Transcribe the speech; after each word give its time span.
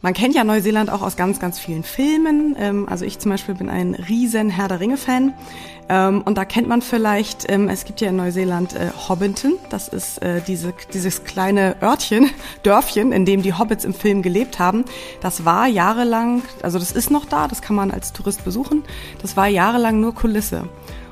Man 0.00 0.14
kennt 0.14 0.36
ja 0.36 0.44
Neuseeland 0.44 0.90
auch 0.90 1.02
aus 1.02 1.16
ganz, 1.16 1.40
ganz 1.40 1.58
vielen 1.58 1.82
Filmen. 1.82 2.54
Ähm, 2.58 2.88
also 2.88 3.04
ich 3.04 3.18
zum 3.18 3.32
Beispiel 3.32 3.56
bin 3.56 3.68
ein 3.68 3.94
riesen 3.94 4.48
Herr 4.48 4.68
der 4.68 4.78
Ringe-Fan. 4.78 5.34
Ähm, 5.88 6.22
und 6.24 6.38
da 6.38 6.44
kennt 6.44 6.68
man 6.68 6.82
vielleicht, 6.82 7.50
ähm, 7.50 7.68
es 7.68 7.84
gibt 7.84 8.00
ja 8.00 8.10
in 8.10 8.16
Neuseeland 8.16 8.74
äh, 8.74 8.90
Hobbiton. 9.08 9.54
Das 9.70 9.88
ist 9.88 10.22
äh, 10.22 10.40
diese, 10.46 10.72
dieses 10.92 11.24
kleine 11.24 11.74
Örtchen, 11.82 12.30
Dörfchen, 12.62 13.10
in 13.10 13.24
dem 13.24 13.42
die 13.42 13.54
Hobbits 13.54 13.84
im 13.84 13.92
Film 13.92 14.22
gelebt 14.22 14.60
haben. 14.60 14.84
Das 15.20 15.44
war 15.44 15.66
jahrelang, 15.66 16.42
also 16.62 16.78
das 16.78 16.92
ist 16.92 17.10
noch 17.10 17.24
da, 17.24 17.48
das 17.48 17.60
kann 17.60 17.74
man 17.74 17.90
als 17.90 18.12
Tourist 18.12 18.44
besuchen. 18.44 18.84
Das 19.20 19.36
war 19.36 19.48
jahrelang 19.48 20.00
nur 20.00 20.14
Kulisse. 20.14 20.68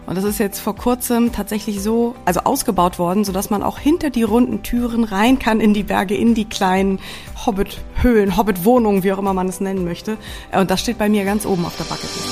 Und 0.07 0.17
das 0.17 0.25
ist 0.25 0.39
jetzt 0.39 0.61
vor 0.61 0.77
kurzem 0.77 1.33
tatsächlich 1.33 1.83
so, 1.83 2.15
also 2.25 2.41
ausgebaut 2.45 2.99
worden, 2.99 3.25
sodass 3.25 3.51
man 3.51 3.63
auch 3.63 3.79
hinter 3.79 4.11
die 4.11 4.23
runden 4.23 4.63
Türen 4.63 5.03
rein 5.03 5.41
kann 5.41 5.61
in 5.61 5.75
die 5.75 5.83
Berge, 5.83 6.15
in 6.15 6.35
die 6.35 6.45
kleinen 6.45 7.01
Hobbit-Höhlen, 7.45 8.37
Hobbit-Wohnungen, 8.37 9.03
wie 9.03 9.13
auch 9.13 9.19
immer 9.19 9.35
man 9.35 9.49
es 9.49 9.61
nennen 9.61 9.85
möchte. 9.85 10.17
Äh, 10.53 10.61
und 10.61 10.71
das 10.71 10.81
steht 10.81 10.99
bei 10.99 11.09
mir 11.09 11.25
ganz 11.25 11.45
oben 11.45 11.67
auf 11.67 11.77
der 11.77 11.85
Bucketlist. 11.85 12.29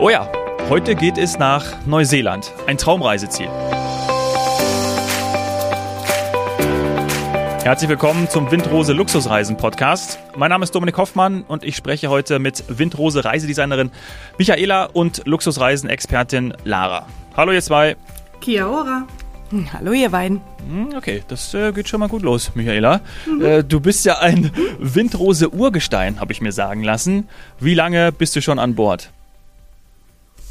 Oh 0.00 0.10
ja, 0.10 0.30
heute 0.68 0.96
geht 0.96 1.16
es 1.16 1.38
nach 1.38 1.64
Neuseeland, 1.86 2.52
ein 2.66 2.76
Traumreiseziel. 2.76 3.48
Herzlich 7.68 7.90
willkommen 7.90 8.30
zum 8.30 8.50
Windrose 8.50 8.94
Luxusreisen 8.94 9.58
Podcast. 9.58 10.18
Mein 10.34 10.48
Name 10.48 10.64
ist 10.64 10.74
Dominik 10.74 10.96
Hoffmann 10.96 11.42
und 11.42 11.64
ich 11.64 11.76
spreche 11.76 12.08
heute 12.08 12.38
mit 12.38 12.64
Windrose 12.66 13.26
Reisedesignerin 13.26 13.90
Michaela 14.38 14.86
und 14.86 15.20
Luxusreisen-Expertin 15.26 16.54
Lara. 16.64 17.06
Hallo 17.36 17.52
ihr 17.52 17.60
zwei. 17.60 17.98
Kia 18.40 18.66
ora. 18.66 19.06
Hm, 19.50 19.70
hallo 19.70 19.92
ihr 19.92 20.08
beiden. 20.08 20.40
Hm, 20.66 20.94
okay, 20.96 21.22
das 21.28 21.52
äh, 21.52 21.72
geht 21.72 21.90
schon 21.90 22.00
mal 22.00 22.08
gut 22.08 22.22
los, 22.22 22.52
Michaela. 22.54 23.02
Mhm. 23.26 23.44
Äh, 23.44 23.64
du 23.64 23.80
bist 23.80 24.06
ja 24.06 24.18
ein 24.18 24.50
Windrose 24.78 25.50
Urgestein, 25.50 26.20
habe 26.20 26.32
ich 26.32 26.40
mir 26.40 26.52
sagen 26.52 26.82
lassen. 26.82 27.28
Wie 27.60 27.74
lange 27.74 28.12
bist 28.12 28.34
du 28.34 28.40
schon 28.40 28.58
an 28.58 28.76
Bord? 28.76 29.12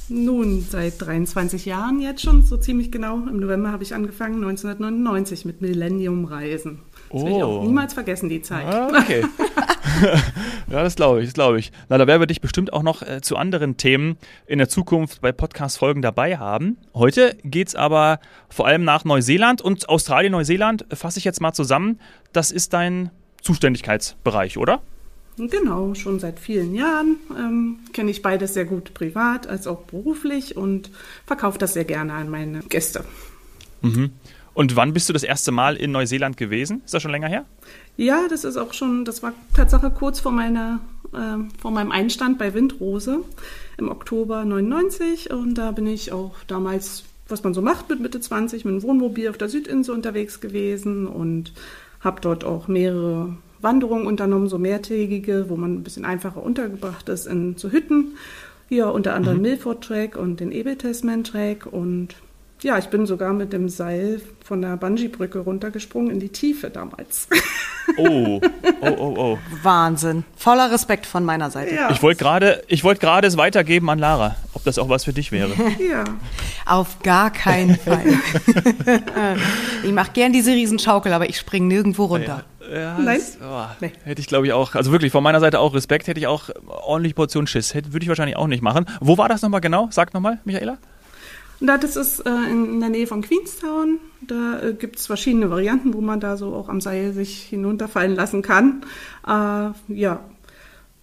Nun, 0.09 0.61
seit 0.61 1.01
23 1.01 1.65
Jahren 1.65 1.99
jetzt 1.99 2.21
schon, 2.21 2.41
so 2.41 2.55
ziemlich 2.55 2.91
genau. 2.91 3.15
Im 3.15 3.39
November 3.39 3.73
habe 3.73 3.83
ich 3.83 3.93
angefangen, 3.93 4.35
1999 4.35 5.43
mit 5.43 5.61
Millennium 5.61 6.23
Reisen. 6.23 6.79
Das 7.11 7.21
oh. 7.21 7.25
will 7.25 7.35
ich 7.35 7.43
auch 7.43 7.61
oh. 7.61 7.65
niemals 7.65 7.93
vergessen, 7.93 8.29
die 8.29 8.41
Zeit. 8.41 8.65
Ah, 8.65 8.87
okay. 8.87 9.25
ja, 10.71 10.83
das 10.83 10.95
glaube 10.95 11.19
ich, 11.19 11.27
das 11.27 11.33
glaube 11.33 11.59
ich. 11.59 11.73
Na, 11.89 11.97
da 11.97 12.07
werden 12.07 12.21
wir 12.21 12.27
dich 12.27 12.39
bestimmt 12.39 12.71
auch 12.71 12.83
noch 12.83 13.01
äh, 13.01 13.19
zu 13.21 13.35
anderen 13.35 13.75
Themen 13.75 14.17
in 14.45 14.59
der 14.59 14.69
Zukunft 14.69 15.19
bei 15.19 15.33
Podcast-Folgen 15.33 16.01
dabei 16.01 16.37
haben. 16.37 16.77
Heute 16.93 17.35
geht 17.43 17.67
es 17.67 17.75
aber 17.75 18.19
vor 18.49 18.65
allem 18.65 18.85
nach 18.85 19.03
Neuseeland 19.03 19.61
und 19.61 19.89
Australien, 19.89 20.31
Neuseeland, 20.31 20.85
fasse 20.93 21.19
ich 21.19 21.25
jetzt 21.25 21.41
mal 21.41 21.51
zusammen. 21.51 21.99
Das 22.31 22.51
ist 22.51 22.71
dein 22.71 23.11
Zuständigkeitsbereich, 23.41 24.57
oder? 24.57 24.81
Genau, 25.37 25.93
schon 25.93 26.19
seit 26.19 26.39
vielen 26.39 26.73
Jahren 26.73 27.17
ähm, 27.37 27.79
kenne 27.93 28.09
ich 28.09 28.23
beides 28.23 28.55
sehr 28.55 28.65
gut 28.65 28.95
privat 28.95 29.45
als 29.45 29.67
auch 29.67 29.83
beruflich 29.83 30.57
und 30.57 30.89
verkaufe 31.27 31.59
das 31.59 31.73
sehr 31.73 31.85
gerne 31.85 32.13
an 32.13 32.29
meine 32.29 32.61
Gäste. 32.61 33.05
Mhm. 33.81 34.11
Und 34.55 34.75
wann 34.75 34.93
bist 34.93 35.07
du 35.07 35.13
das 35.13 35.21
erste 35.21 35.51
Mal 35.51 35.75
in 35.75 35.91
Neuseeland 35.91 36.35
gewesen? 36.35 36.81
Ist 36.83 36.95
das 36.95 37.03
schon 37.03 37.11
länger 37.11 37.27
her? 37.27 37.45
Ja, 37.95 38.27
das 38.27 38.43
ist 38.43 38.57
auch 38.57 38.73
schon, 38.73 39.05
das 39.05 39.21
war 39.21 39.33
Tatsache 39.53 39.91
kurz 39.91 40.19
vor 40.19 40.31
meiner, 40.31 40.79
äh, 41.13 41.37
vor 41.61 41.69
meinem 41.69 41.91
Einstand 41.91 42.39
bei 42.39 42.55
Windrose 42.55 43.19
im 43.77 43.89
Oktober 43.89 44.43
99 44.43 45.29
und 45.29 45.53
da 45.53 45.69
bin 45.69 45.85
ich 45.85 46.11
auch 46.11 46.33
damals, 46.47 47.03
was 47.27 47.43
man 47.43 47.53
so 47.53 47.61
macht 47.61 47.89
mit 47.89 47.99
Mitte 47.99 48.19
20, 48.19 48.65
mit 48.65 48.71
einem 48.71 48.81
Wohnmobil 48.81 49.29
auf 49.29 49.37
der 49.37 49.49
Südinsel 49.49 49.93
unterwegs 49.93 50.39
gewesen 50.39 51.05
und 51.05 51.53
habe 51.99 52.21
dort 52.21 52.43
auch 52.43 52.67
mehrere 52.67 53.37
Wanderungen 53.61 54.07
unternommen, 54.07 54.47
so 54.47 54.57
mehrtägige, 54.57 55.49
wo 55.49 55.55
man 55.55 55.75
ein 55.75 55.83
bisschen 55.83 56.05
einfacher 56.05 56.41
untergebracht 56.41 57.09
ist 57.09 57.27
in 57.27 57.57
so 57.57 57.71
Hütten. 57.71 58.17
Hier 58.69 58.91
unter 58.91 59.13
anderem 59.13 59.37
mhm. 59.37 59.43
Milford 59.43 59.83
Track 59.83 60.17
und 60.17 60.39
den 60.39 60.51
Ebel 60.51 60.75
Tasman 60.75 61.23
Track 61.23 61.65
und 61.65 62.15
ja, 62.63 62.79
ich 62.79 62.87
bin 62.87 63.05
sogar 63.05 63.33
mit 63.33 63.53
dem 63.53 63.69
Seil 63.69 64.19
von 64.43 64.63
der 64.63 64.77
Bungee-Brücke 64.77 65.39
runtergesprungen 65.39 66.09
in 66.09 66.19
die 66.19 66.29
Tiefe 66.29 66.71
damals. 66.71 67.27
Oh, 67.97 68.41
oh, 68.81 68.95
oh, 68.97 69.13
oh. 69.15 69.37
Wahnsinn. 69.61 70.23
Voller 70.35 70.71
Respekt 70.71 71.05
von 71.05 71.23
meiner 71.23 71.51
Seite. 71.51 71.75
Ja. 71.75 71.91
Ich 71.91 72.01
wollte 72.01 72.19
gerade 72.19 72.63
wollt 72.81 73.23
es 73.23 73.37
weitergeben 73.37 73.89
an 73.91 73.99
Lara, 73.99 74.35
ob 74.53 74.63
das 74.63 74.79
auch 74.79 74.89
was 74.89 75.03
für 75.05 75.13
dich 75.13 75.31
wäre. 75.31 75.51
Ja. 75.77 76.03
Auf 76.65 76.99
gar 77.03 77.31
keinen 77.31 77.77
Fall. 77.77 78.03
ich 79.83 79.91
mache 79.91 80.11
gern 80.13 80.33
diese 80.33 80.51
Riesenschaukel, 80.51 81.13
aber 81.13 81.29
ich 81.29 81.37
springe 81.37 81.67
nirgendwo 81.67 82.05
runter. 82.05 82.27
Ja, 82.27 82.37
ja 82.37 82.56
Nein? 82.69 83.05
Das, 83.05 83.37
oh, 83.41 83.65
nee. 83.79 83.91
Hätte 84.03 84.21
ich, 84.21 84.27
glaube 84.27 84.47
ich, 84.47 84.53
auch, 84.53 84.75
also 84.75 84.91
wirklich 84.91 85.11
von 85.11 85.23
meiner 85.23 85.39
Seite 85.39 85.59
auch 85.59 85.73
Respekt, 85.73 86.07
hätte 86.07 86.19
ich 86.19 86.27
auch 86.27 86.49
ordentlich 86.67 87.15
Portion 87.15 87.47
Schiss. 87.47 87.73
Hätte, 87.73 87.93
würde 87.93 88.03
ich 88.03 88.09
wahrscheinlich 88.09 88.37
auch 88.37 88.47
nicht 88.47 88.61
machen. 88.61 88.85
Wo 88.99 89.17
war 89.17 89.29
das 89.29 89.41
nochmal 89.41 89.61
genau? 89.61 89.87
Sag 89.91 90.13
nochmal, 90.13 90.39
Michaela. 90.45 90.77
Das 91.59 91.95
ist 91.95 92.19
äh, 92.19 92.29
in 92.29 92.79
der 92.79 92.89
Nähe 92.89 93.07
von 93.07 93.21
Queenstown. 93.21 93.99
Da 94.21 94.59
äh, 94.61 94.73
gibt 94.73 94.97
es 94.97 95.07
verschiedene 95.07 95.49
Varianten, 95.49 95.93
wo 95.93 96.01
man 96.01 96.19
da 96.19 96.37
so 96.37 96.53
auch 96.53 96.69
am 96.69 96.81
Seil 96.81 97.13
sich 97.13 97.41
hinunterfallen 97.43 98.15
lassen 98.15 98.43
kann. 98.43 98.83
Äh, 99.25 99.71
ja, 99.87 100.19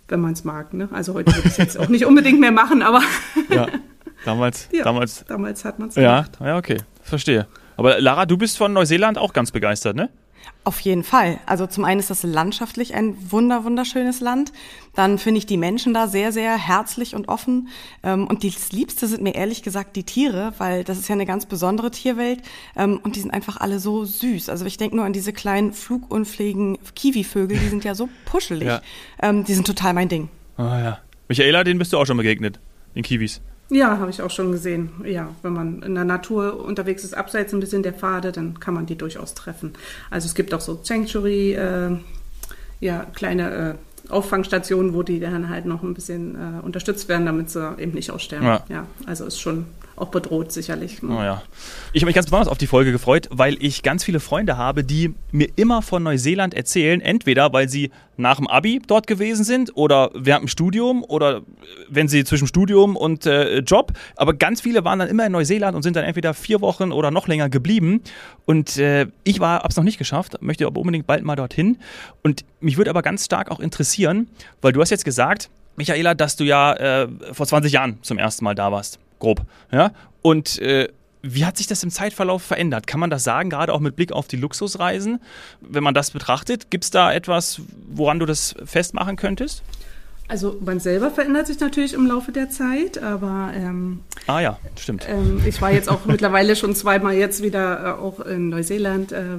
wenn 0.08 0.20
man 0.20 0.32
es 0.32 0.44
mag. 0.44 0.72
Ne? 0.72 0.88
Also 0.92 1.14
heute 1.14 1.34
würde 1.34 1.48
ich 1.48 1.52
es 1.52 1.56
jetzt 1.56 1.78
auch 1.78 1.88
nicht 1.88 2.06
unbedingt 2.06 2.38
mehr 2.38 2.52
machen, 2.52 2.82
aber. 2.82 3.02
ja, 3.50 3.66
damals. 4.24 4.68
Ja, 4.70 4.84
damals, 4.84 5.24
damals 5.26 5.64
hat 5.64 5.78
man 5.80 5.88
es 5.88 5.96
ja, 5.96 6.22
gemacht. 6.22 6.38
Ja, 6.40 6.56
okay, 6.56 6.76
verstehe. 7.02 7.48
Aber 7.76 8.00
Lara, 8.00 8.24
du 8.24 8.36
bist 8.36 8.56
von 8.56 8.72
Neuseeland 8.72 9.18
auch 9.18 9.32
ganz 9.32 9.50
begeistert, 9.50 9.96
ne? 9.96 10.08
Auf 10.66 10.80
jeden 10.80 11.04
Fall. 11.04 11.38
Also 11.44 11.66
zum 11.66 11.84
einen 11.84 12.00
ist 12.00 12.08
das 12.08 12.22
landschaftlich 12.22 12.94
ein 12.94 13.30
wunder 13.30 13.64
wunderschönes 13.64 14.20
Land. 14.20 14.50
Dann 14.94 15.18
finde 15.18 15.38
ich 15.38 15.44
die 15.44 15.58
Menschen 15.58 15.92
da 15.92 16.08
sehr, 16.08 16.32
sehr 16.32 16.56
herzlich 16.56 17.14
und 17.14 17.28
offen. 17.28 17.68
Ähm, 18.02 18.26
und 18.26 18.44
das 18.44 18.72
Liebste 18.72 19.06
sind 19.06 19.22
mir 19.22 19.34
ehrlich 19.34 19.62
gesagt 19.62 19.94
die 19.94 20.04
Tiere, 20.04 20.54
weil 20.56 20.82
das 20.82 20.98
ist 20.98 21.08
ja 21.08 21.14
eine 21.14 21.26
ganz 21.26 21.44
besondere 21.44 21.90
Tierwelt. 21.90 22.40
Ähm, 22.76 22.98
und 23.02 23.16
die 23.16 23.20
sind 23.20 23.30
einfach 23.30 23.58
alle 23.58 23.78
so 23.78 24.06
süß. 24.06 24.48
Also 24.48 24.64
ich 24.64 24.78
denke 24.78 24.96
nur 24.96 25.04
an 25.04 25.12
diese 25.12 25.34
kleinen 25.34 25.74
flugunfähigen 25.74 26.78
Kiwivögel, 26.96 27.58
die 27.58 27.68
sind 27.68 27.84
ja 27.84 27.94
so 27.94 28.08
puschelig. 28.24 28.68
Ja. 28.68 28.80
Ähm, 29.20 29.44
die 29.44 29.52
sind 29.52 29.66
total 29.66 29.92
mein 29.92 30.08
Ding. 30.08 30.30
Ah 30.56 30.80
ja. 30.80 30.98
Michaela, 31.28 31.62
den 31.64 31.78
bist 31.78 31.92
du 31.92 31.98
auch 31.98 32.06
schon 32.06 32.16
begegnet, 32.16 32.58
den 32.94 33.02
Kiwis. 33.02 33.42
Ja, 33.70 33.98
habe 33.98 34.10
ich 34.10 34.20
auch 34.20 34.30
schon 34.30 34.52
gesehen. 34.52 34.90
Ja, 35.04 35.30
wenn 35.42 35.52
man 35.52 35.82
in 35.82 35.94
der 35.94 36.04
Natur 36.04 36.64
unterwegs 36.64 37.02
ist, 37.02 37.14
abseits 37.14 37.52
ein 37.52 37.60
bisschen 37.60 37.82
der 37.82 37.94
Pfade, 37.94 38.30
dann 38.30 38.60
kann 38.60 38.74
man 38.74 38.86
die 38.86 38.96
durchaus 38.96 39.34
treffen. 39.34 39.72
Also 40.10 40.26
es 40.26 40.34
gibt 40.34 40.52
auch 40.52 40.60
so 40.60 40.80
Sanctuary, 40.82 41.54
äh, 41.54 41.96
ja, 42.80 43.06
kleine 43.14 43.78
äh, 44.08 44.10
Auffangstationen, 44.12 44.92
wo 44.92 45.02
die 45.02 45.18
dann 45.18 45.48
halt 45.48 45.64
noch 45.64 45.82
ein 45.82 45.94
bisschen 45.94 46.34
äh, 46.34 46.60
unterstützt 46.62 47.08
werden, 47.08 47.24
damit 47.24 47.50
sie 47.50 47.74
eben 47.78 47.92
nicht 47.92 48.10
aussterben. 48.10 48.46
Ja. 48.46 48.64
ja, 48.68 48.86
also 49.06 49.24
ist 49.24 49.40
schon 49.40 49.66
auch 49.96 50.08
bedroht, 50.08 50.50
sicherlich. 50.50 51.02
Oh 51.02 51.06
ja. 51.08 51.42
Ich 51.92 52.02
habe 52.02 52.06
mich 52.06 52.14
ganz 52.14 52.26
besonders 52.26 52.48
auf 52.48 52.58
die 52.58 52.66
Folge 52.66 52.90
gefreut, 52.90 53.28
weil 53.30 53.56
ich 53.60 53.82
ganz 53.82 54.02
viele 54.02 54.18
Freunde 54.18 54.56
habe, 54.56 54.82
die 54.82 55.14
mir 55.30 55.48
immer 55.56 55.82
von 55.82 56.02
Neuseeland 56.02 56.54
erzählen, 56.54 57.00
entweder 57.00 57.52
weil 57.52 57.68
sie 57.68 57.90
nach 58.16 58.36
dem 58.36 58.48
Abi 58.48 58.82
dort 58.84 59.06
gewesen 59.06 59.44
sind 59.44 59.76
oder 59.76 60.10
während 60.14 60.44
dem 60.44 60.48
Studium 60.48 61.04
oder 61.04 61.42
wenn 61.88 62.08
sie 62.08 62.24
zwischen 62.24 62.48
Studium 62.48 62.96
und 62.96 63.26
äh, 63.26 63.58
Job. 63.58 63.92
Aber 64.16 64.34
ganz 64.34 64.60
viele 64.60 64.84
waren 64.84 64.98
dann 64.98 65.08
immer 65.08 65.26
in 65.26 65.32
Neuseeland 65.32 65.76
und 65.76 65.82
sind 65.82 65.94
dann 65.94 66.04
entweder 66.04 66.34
vier 66.34 66.60
Wochen 66.60 66.90
oder 66.90 67.10
noch 67.10 67.28
länger 67.28 67.48
geblieben. 67.48 68.02
Und 68.46 68.76
äh, 68.78 69.06
ich 69.22 69.40
habe 69.40 69.68
es 69.68 69.76
noch 69.76 69.84
nicht 69.84 69.98
geschafft, 69.98 70.40
möchte 70.40 70.66
aber 70.66 70.80
unbedingt 70.80 71.06
bald 71.06 71.24
mal 71.24 71.36
dorthin. 71.36 71.78
Und 72.22 72.44
mich 72.60 72.76
würde 72.76 72.90
aber 72.90 73.02
ganz 73.02 73.24
stark 73.24 73.50
auch 73.50 73.60
interessieren, 73.60 74.28
weil 74.60 74.72
du 74.72 74.80
hast 74.80 74.90
jetzt 74.90 75.04
gesagt, 75.04 75.50
Michaela, 75.76 76.14
dass 76.14 76.36
du 76.36 76.44
ja 76.44 76.72
äh, 76.74 77.08
vor 77.32 77.46
20 77.46 77.72
Jahren 77.72 77.98
zum 78.02 78.18
ersten 78.18 78.44
Mal 78.44 78.54
da 78.54 78.70
warst 78.72 78.98
grob. 79.18 79.42
Ja? 79.72 79.92
Und 80.22 80.58
äh, 80.60 80.88
wie 81.22 81.46
hat 81.46 81.56
sich 81.56 81.66
das 81.66 81.82
im 81.82 81.90
Zeitverlauf 81.90 82.42
verändert? 82.42 82.86
Kann 82.86 83.00
man 83.00 83.10
das 83.10 83.24
sagen, 83.24 83.48
gerade 83.48 83.72
auch 83.72 83.80
mit 83.80 83.96
Blick 83.96 84.12
auf 84.12 84.28
die 84.28 84.36
Luxusreisen? 84.36 85.20
Wenn 85.60 85.82
man 85.82 85.94
das 85.94 86.10
betrachtet, 86.10 86.70
gibt 86.70 86.84
es 86.84 86.90
da 86.90 87.12
etwas, 87.12 87.62
woran 87.88 88.18
du 88.18 88.26
das 88.26 88.54
festmachen 88.64 89.16
könntest? 89.16 89.62
Also 90.28 90.58
man 90.64 90.80
selber 90.80 91.10
verändert 91.10 91.46
sich 91.46 91.60
natürlich 91.60 91.92
im 91.92 92.06
Laufe 92.06 92.32
der 92.32 92.48
Zeit, 92.48 93.02
aber 93.02 93.52
ähm, 93.54 94.00
ah 94.26 94.40
ja, 94.40 94.58
stimmt. 94.78 95.06
Ähm, 95.08 95.42
ich 95.46 95.60
war 95.60 95.70
jetzt 95.70 95.90
auch 95.90 96.04
mittlerweile 96.06 96.56
schon 96.56 96.74
zweimal 96.74 97.14
jetzt 97.14 97.42
wieder 97.42 97.84
äh, 97.84 98.00
auch 98.00 98.20
in 98.20 98.48
Neuseeland. 98.48 99.12
Äh, 99.12 99.38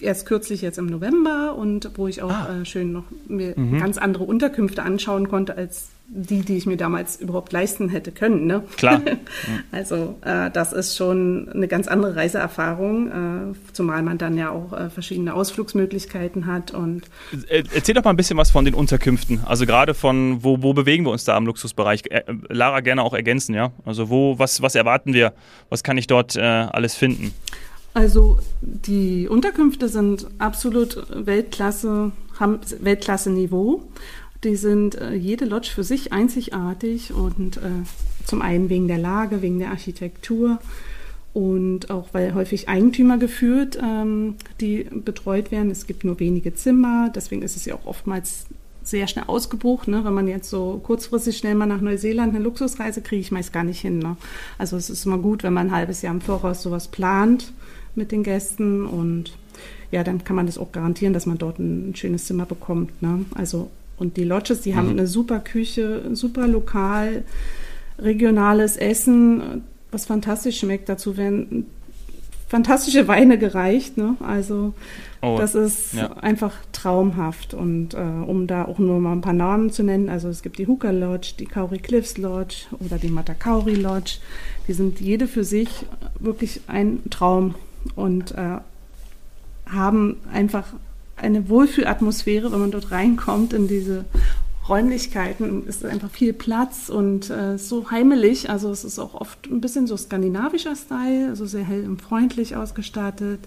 erst 0.00 0.26
kürzlich 0.26 0.60
jetzt 0.60 0.78
im 0.78 0.86
November 0.86 1.54
und 1.54 1.90
wo 1.96 2.08
ich 2.08 2.22
auch 2.22 2.30
ah. 2.30 2.60
äh, 2.60 2.64
schön 2.64 2.92
noch 2.92 3.04
mir 3.28 3.54
mhm. 3.56 3.78
ganz 3.78 3.96
andere 3.96 4.24
Unterkünfte 4.24 4.82
anschauen 4.82 5.28
konnte 5.28 5.56
als 5.56 5.88
die, 6.06 6.42
die 6.42 6.56
ich 6.56 6.66
mir 6.66 6.76
damals 6.76 7.16
überhaupt 7.16 7.52
leisten 7.52 7.88
hätte 7.88 8.12
können. 8.12 8.46
Ne? 8.46 8.62
Klar. 8.76 9.00
also 9.72 10.16
äh, 10.22 10.50
das 10.50 10.72
ist 10.72 10.96
schon 10.96 11.48
eine 11.48 11.66
ganz 11.66 11.88
andere 11.88 12.14
Reiseerfahrung, 12.14 13.52
äh, 13.52 13.72
zumal 13.72 14.02
man 14.02 14.18
dann 14.18 14.36
ja 14.36 14.50
auch 14.50 14.72
äh, 14.72 14.90
verschiedene 14.90 15.34
Ausflugsmöglichkeiten 15.34 16.46
hat. 16.46 16.72
Und 16.72 17.04
äh, 17.48 17.64
Erzähl 17.74 17.94
doch 17.94 18.04
mal 18.04 18.10
ein 18.10 18.16
bisschen 18.16 18.36
was 18.36 18.50
von 18.50 18.64
den 18.64 18.74
Unterkünften. 18.74 19.40
Also 19.44 19.64
gerade 19.66 19.94
von, 19.94 20.44
wo, 20.44 20.62
wo 20.62 20.74
bewegen 20.74 21.04
wir 21.04 21.10
uns 21.10 21.24
da 21.24 21.36
im 21.36 21.46
Luxusbereich? 21.46 22.02
Lara 22.48 22.80
gerne 22.80 23.02
auch 23.02 23.14
ergänzen, 23.14 23.54
ja? 23.54 23.72
Also 23.84 24.10
wo, 24.10 24.38
was, 24.38 24.60
was 24.60 24.74
erwarten 24.74 25.14
wir? 25.14 25.32
Was 25.70 25.82
kann 25.82 25.96
ich 25.96 26.06
dort 26.06 26.36
äh, 26.36 26.40
alles 26.40 26.94
finden? 26.94 27.32
Also 27.94 28.40
die 28.60 29.28
Unterkünfte 29.28 29.88
sind 29.88 30.26
absolut 30.38 31.06
Weltklasse, 31.26 32.10
haben 32.38 32.58
Weltklasse-Niveau. 32.80 33.84
Die 34.44 34.56
sind 34.56 34.94
äh, 34.96 35.14
jede 35.14 35.46
Lodge 35.46 35.70
für 35.74 35.82
sich 35.82 36.12
einzigartig 36.12 37.12
und 37.12 37.56
äh, 37.56 37.60
zum 38.24 38.42
einen 38.42 38.68
wegen 38.68 38.88
der 38.88 38.98
Lage, 38.98 39.42
wegen 39.42 39.58
der 39.58 39.70
Architektur 39.70 40.58
und 41.32 41.90
auch 41.90 42.08
weil 42.12 42.34
häufig 42.34 42.68
Eigentümer 42.68 43.18
geführt, 43.18 43.78
ähm, 43.82 44.36
die 44.60 44.84
betreut 44.84 45.50
werden. 45.50 45.70
Es 45.70 45.86
gibt 45.86 46.04
nur 46.04 46.20
wenige 46.20 46.54
Zimmer, 46.54 47.10
deswegen 47.14 47.42
ist 47.42 47.56
es 47.56 47.64
ja 47.64 47.74
auch 47.74 47.86
oftmals 47.86 48.46
sehr 48.84 49.08
schnell 49.08 49.24
ausgebucht. 49.26 49.88
Ne? 49.88 50.04
Wenn 50.04 50.12
man 50.12 50.28
jetzt 50.28 50.50
so 50.50 50.80
kurzfristig 50.84 51.38
schnell 51.38 51.54
mal 51.54 51.66
nach 51.66 51.80
Neuseeland 51.80 52.34
eine 52.34 52.44
Luxusreise 52.44 53.00
kriege 53.00 53.20
ich 53.20 53.32
meist 53.32 53.52
gar 53.52 53.64
nicht 53.64 53.80
hin. 53.80 53.98
Ne? 53.98 54.16
Also 54.58 54.76
es 54.76 54.90
ist 54.90 55.06
immer 55.06 55.18
gut, 55.18 55.42
wenn 55.42 55.54
man 55.54 55.68
ein 55.68 55.74
halbes 55.74 56.02
Jahr 56.02 56.14
im 56.14 56.20
Voraus 56.20 56.62
sowas 56.62 56.88
plant 56.88 57.52
mit 57.94 58.12
den 58.12 58.22
Gästen 58.22 58.84
und 58.84 59.36
ja, 59.90 60.04
dann 60.04 60.22
kann 60.22 60.36
man 60.36 60.46
das 60.46 60.58
auch 60.58 60.72
garantieren, 60.72 61.14
dass 61.14 61.24
man 61.24 61.38
dort 61.38 61.58
ein 61.58 61.94
schönes 61.96 62.26
Zimmer 62.26 62.44
bekommt. 62.44 63.00
Ne? 63.00 63.24
Also 63.34 63.70
und 63.96 64.16
die 64.16 64.24
Lodges, 64.24 64.62
die 64.62 64.72
mhm. 64.72 64.76
haben 64.76 64.90
eine 64.90 65.06
super 65.06 65.40
Küche, 65.40 66.02
super 66.12 66.46
lokal, 66.46 67.24
regionales 67.98 68.76
Essen, 68.76 69.62
was 69.90 70.06
fantastisch 70.06 70.58
schmeckt. 70.58 70.88
Dazu 70.88 71.16
werden 71.16 71.66
fantastische 72.48 73.08
Weine 73.08 73.38
gereicht. 73.38 73.96
Ne? 73.96 74.16
Also 74.20 74.74
oh, 75.22 75.36
das 75.38 75.54
ist 75.54 75.94
ja. 75.94 76.12
einfach 76.18 76.54
traumhaft. 76.72 77.54
Und 77.54 77.94
äh, 77.94 77.98
um 77.98 78.46
da 78.46 78.64
auch 78.64 78.78
nur 78.78 79.00
mal 79.00 79.12
ein 79.12 79.20
paar 79.20 79.32
Namen 79.32 79.70
zu 79.70 79.82
nennen, 79.82 80.08
also 80.08 80.28
es 80.28 80.42
gibt 80.42 80.58
die 80.58 80.66
Hooker 80.66 80.92
Lodge, 80.92 81.34
die 81.38 81.46
Kauri 81.46 81.78
Cliffs 81.78 82.18
Lodge 82.18 82.66
oder 82.78 82.98
die 82.98 83.08
Matakauri 83.08 83.74
Lodge. 83.74 84.18
Die 84.68 84.72
sind 84.72 85.00
jede 85.00 85.26
für 85.26 85.44
sich 85.44 85.68
wirklich 86.18 86.60
ein 86.66 87.02
Traum 87.10 87.54
und 87.96 88.32
äh, 88.32 88.58
haben 89.66 90.16
einfach 90.32 90.74
eine 91.16 91.48
Wohlfühlatmosphäre, 91.48 92.50
wenn 92.52 92.60
man 92.60 92.70
dort 92.70 92.90
reinkommt 92.90 93.52
in 93.52 93.68
diese 93.68 94.04
Räumlichkeiten. 94.68 95.66
ist 95.66 95.84
einfach 95.84 96.10
viel 96.10 96.32
Platz 96.32 96.88
und 96.88 97.30
äh, 97.30 97.58
so 97.58 97.90
heimelig. 97.90 98.50
Also 98.50 98.70
es 98.70 98.84
ist 98.84 98.98
auch 98.98 99.14
oft 99.14 99.46
ein 99.46 99.60
bisschen 99.60 99.86
so 99.86 99.96
skandinavischer 99.96 100.74
Style, 100.74 101.28
also 101.28 101.46
sehr 101.46 101.64
hell 101.64 101.86
und 101.86 102.00
freundlich 102.00 102.56
ausgestattet. 102.56 103.40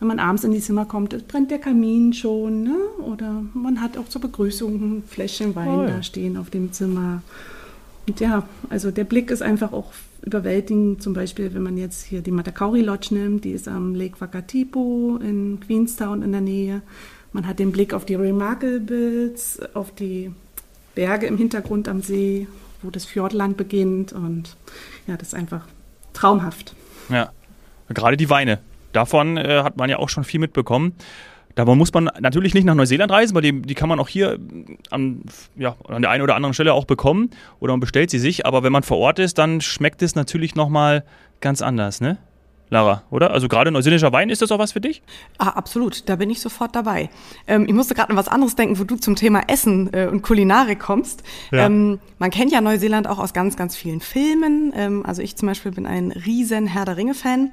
Wenn 0.00 0.08
man 0.08 0.18
abends 0.18 0.44
in 0.44 0.52
die 0.52 0.60
Zimmer 0.60 0.84
kommt, 0.84 1.28
brennt 1.28 1.50
der 1.50 1.60
Kamin 1.60 2.12
schon, 2.12 2.64
ne? 2.64 2.76
Oder 2.98 3.42
man 3.54 3.80
hat 3.80 3.96
auch 3.96 4.08
zur 4.08 4.20
Begrüßung 4.20 4.74
ein 4.74 5.02
Fläschchen 5.08 5.54
Wein 5.54 5.68
oh, 5.68 5.86
da 5.86 6.02
stehen 6.02 6.36
auf 6.36 6.50
dem 6.50 6.72
Zimmer. 6.72 7.22
Und 8.06 8.20
ja, 8.20 8.46
also 8.68 8.90
der 8.90 9.04
Blick 9.04 9.30
ist 9.30 9.42
einfach 9.42 9.72
auch 9.72 9.92
überwältigend. 10.22 11.02
Zum 11.02 11.14
Beispiel, 11.14 11.54
wenn 11.54 11.62
man 11.62 11.76
jetzt 11.76 12.04
hier 12.04 12.20
die 12.20 12.30
Matakauri 12.30 12.82
Lodge 12.82 13.14
nimmt, 13.14 13.44
die 13.44 13.52
ist 13.52 13.68
am 13.68 13.94
Lake 13.94 14.20
Wakatipu 14.20 15.18
in 15.18 15.60
Queenstown 15.60 16.22
in 16.22 16.32
der 16.32 16.40
Nähe. 16.40 16.82
Man 17.32 17.46
hat 17.46 17.58
den 17.58 17.72
Blick 17.72 17.94
auf 17.94 18.04
die 18.04 18.14
Remarkables, 18.14 19.60
auf 19.74 19.94
die 19.94 20.30
Berge 20.94 21.26
im 21.26 21.36
Hintergrund 21.36 21.88
am 21.88 22.00
See, 22.00 22.46
wo 22.82 22.90
das 22.90 23.04
Fjordland 23.04 23.56
beginnt. 23.56 24.12
Und 24.12 24.56
ja, 25.06 25.16
das 25.16 25.28
ist 25.28 25.34
einfach 25.34 25.66
traumhaft. 26.12 26.74
Ja, 27.08 27.30
gerade 27.88 28.16
die 28.16 28.30
Weine. 28.30 28.60
Davon 28.92 29.36
äh, 29.36 29.62
hat 29.62 29.76
man 29.76 29.90
ja 29.90 29.98
auch 29.98 30.08
schon 30.08 30.24
viel 30.24 30.40
mitbekommen. 30.40 30.94
Da 31.54 31.64
muss 31.64 31.92
man 31.92 32.10
natürlich 32.20 32.54
nicht 32.54 32.64
nach 32.64 32.74
Neuseeland 32.74 33.12
reisen, 33.12 33.34
weil 33.34 33.42
die, 33.42 33.62
die 33.62 33.74
kann 33.74 33.88
man 33.88 34.00
auch 34.00 34.08
hier 34.08 34.38
an, 34.90 35.22
ja, 35.56 35.76
an 35.86 36.02
der 36.02 36.10
einen 36.10 36.22
oder 36.22 36.34
anderen 36.34 36.54
Stelle 36.54 36.74
auch 36.74 36.84
bekommen 36.84 37.30
oder 37.60 37.72
man 37.72 37.80
bestellt 37.80 38.10
sie 38.10 38.18
sich. 38.18 38.44
Aber 38.44 38.62
wenn 38.62 38.72
man 38.72 38.82
vor 38.82 38.98
Ort 38.98 39.18
ist, 39.18 39.38
dann 39.38 39.60
schmeckt 39.60 40.02
es 40.02 40.14
natürlich 40.14 40.54
nochmal 40.54 41.04
ganz 41.40 41.62
anders, 41.62 42.00
ne? 42.00 42.18
Lara, 42.70 43.02
oder? 43.10 43.30
Also 43.30 43.46
gerade 43.46 43.70
neuseeländischer 43.70 44.12
Wein, 44.12 44.30
ist 44.30 44.42
das 44.42 44.50
auch 44.50 44.58
was 44.58 44.72
für 44.72 44.80
dich? 44.80 45.02
Ah, 45.38 45.50
absolut, 45.50 46.08
da 46.08 46.16
bin 46.16 46.30
ich 46.30 46.40
sofort 46.40 46.74
dabei. 46.74 47.10
Ähm, 47.46 47.66
ich 47.68 47.74
musste 47.74 47.94
gerade 47.94 48.10
an 48.10 48.16
was 48.16 48.26
anderes 48.26 48.56
denken, 48.56 48.78
wo 48.78 48.84
du 48.84 48.96
zum 48.96 49.16
Thema 49.16 49.42
Essen 49.46 49.92
äh, 49.92 50.06
und 50.06 50.22
Kulinarik 50.22 50.80
kommst. 50.80 51.22
Ja. 51.52 51.66
Ähm, 51.66 52.00
man 52.18 52.30
kennt 52.30 52.52
ja 52.52 52.60
Neuseeland 52.60 53.06
auch 53.06 53.18
aus 53.18 53.32
ganz, 53.32 53.56
ganz 53.56 53.76
vielen 53.76 54.00
Filmen. 54.00 54.72
Ähm, 54.74 55.04
also 55.06 55.22
ich 55.22 55.36
zum 55.36 55.46
Beispiel 55.46 55.72
bin 55.72 55.86
ein 55.86 56.10
riesen 56.10 56.66
Herr 56.66 56.84
der 56.84 56.96
Ringe-Fan. 56.96 57.52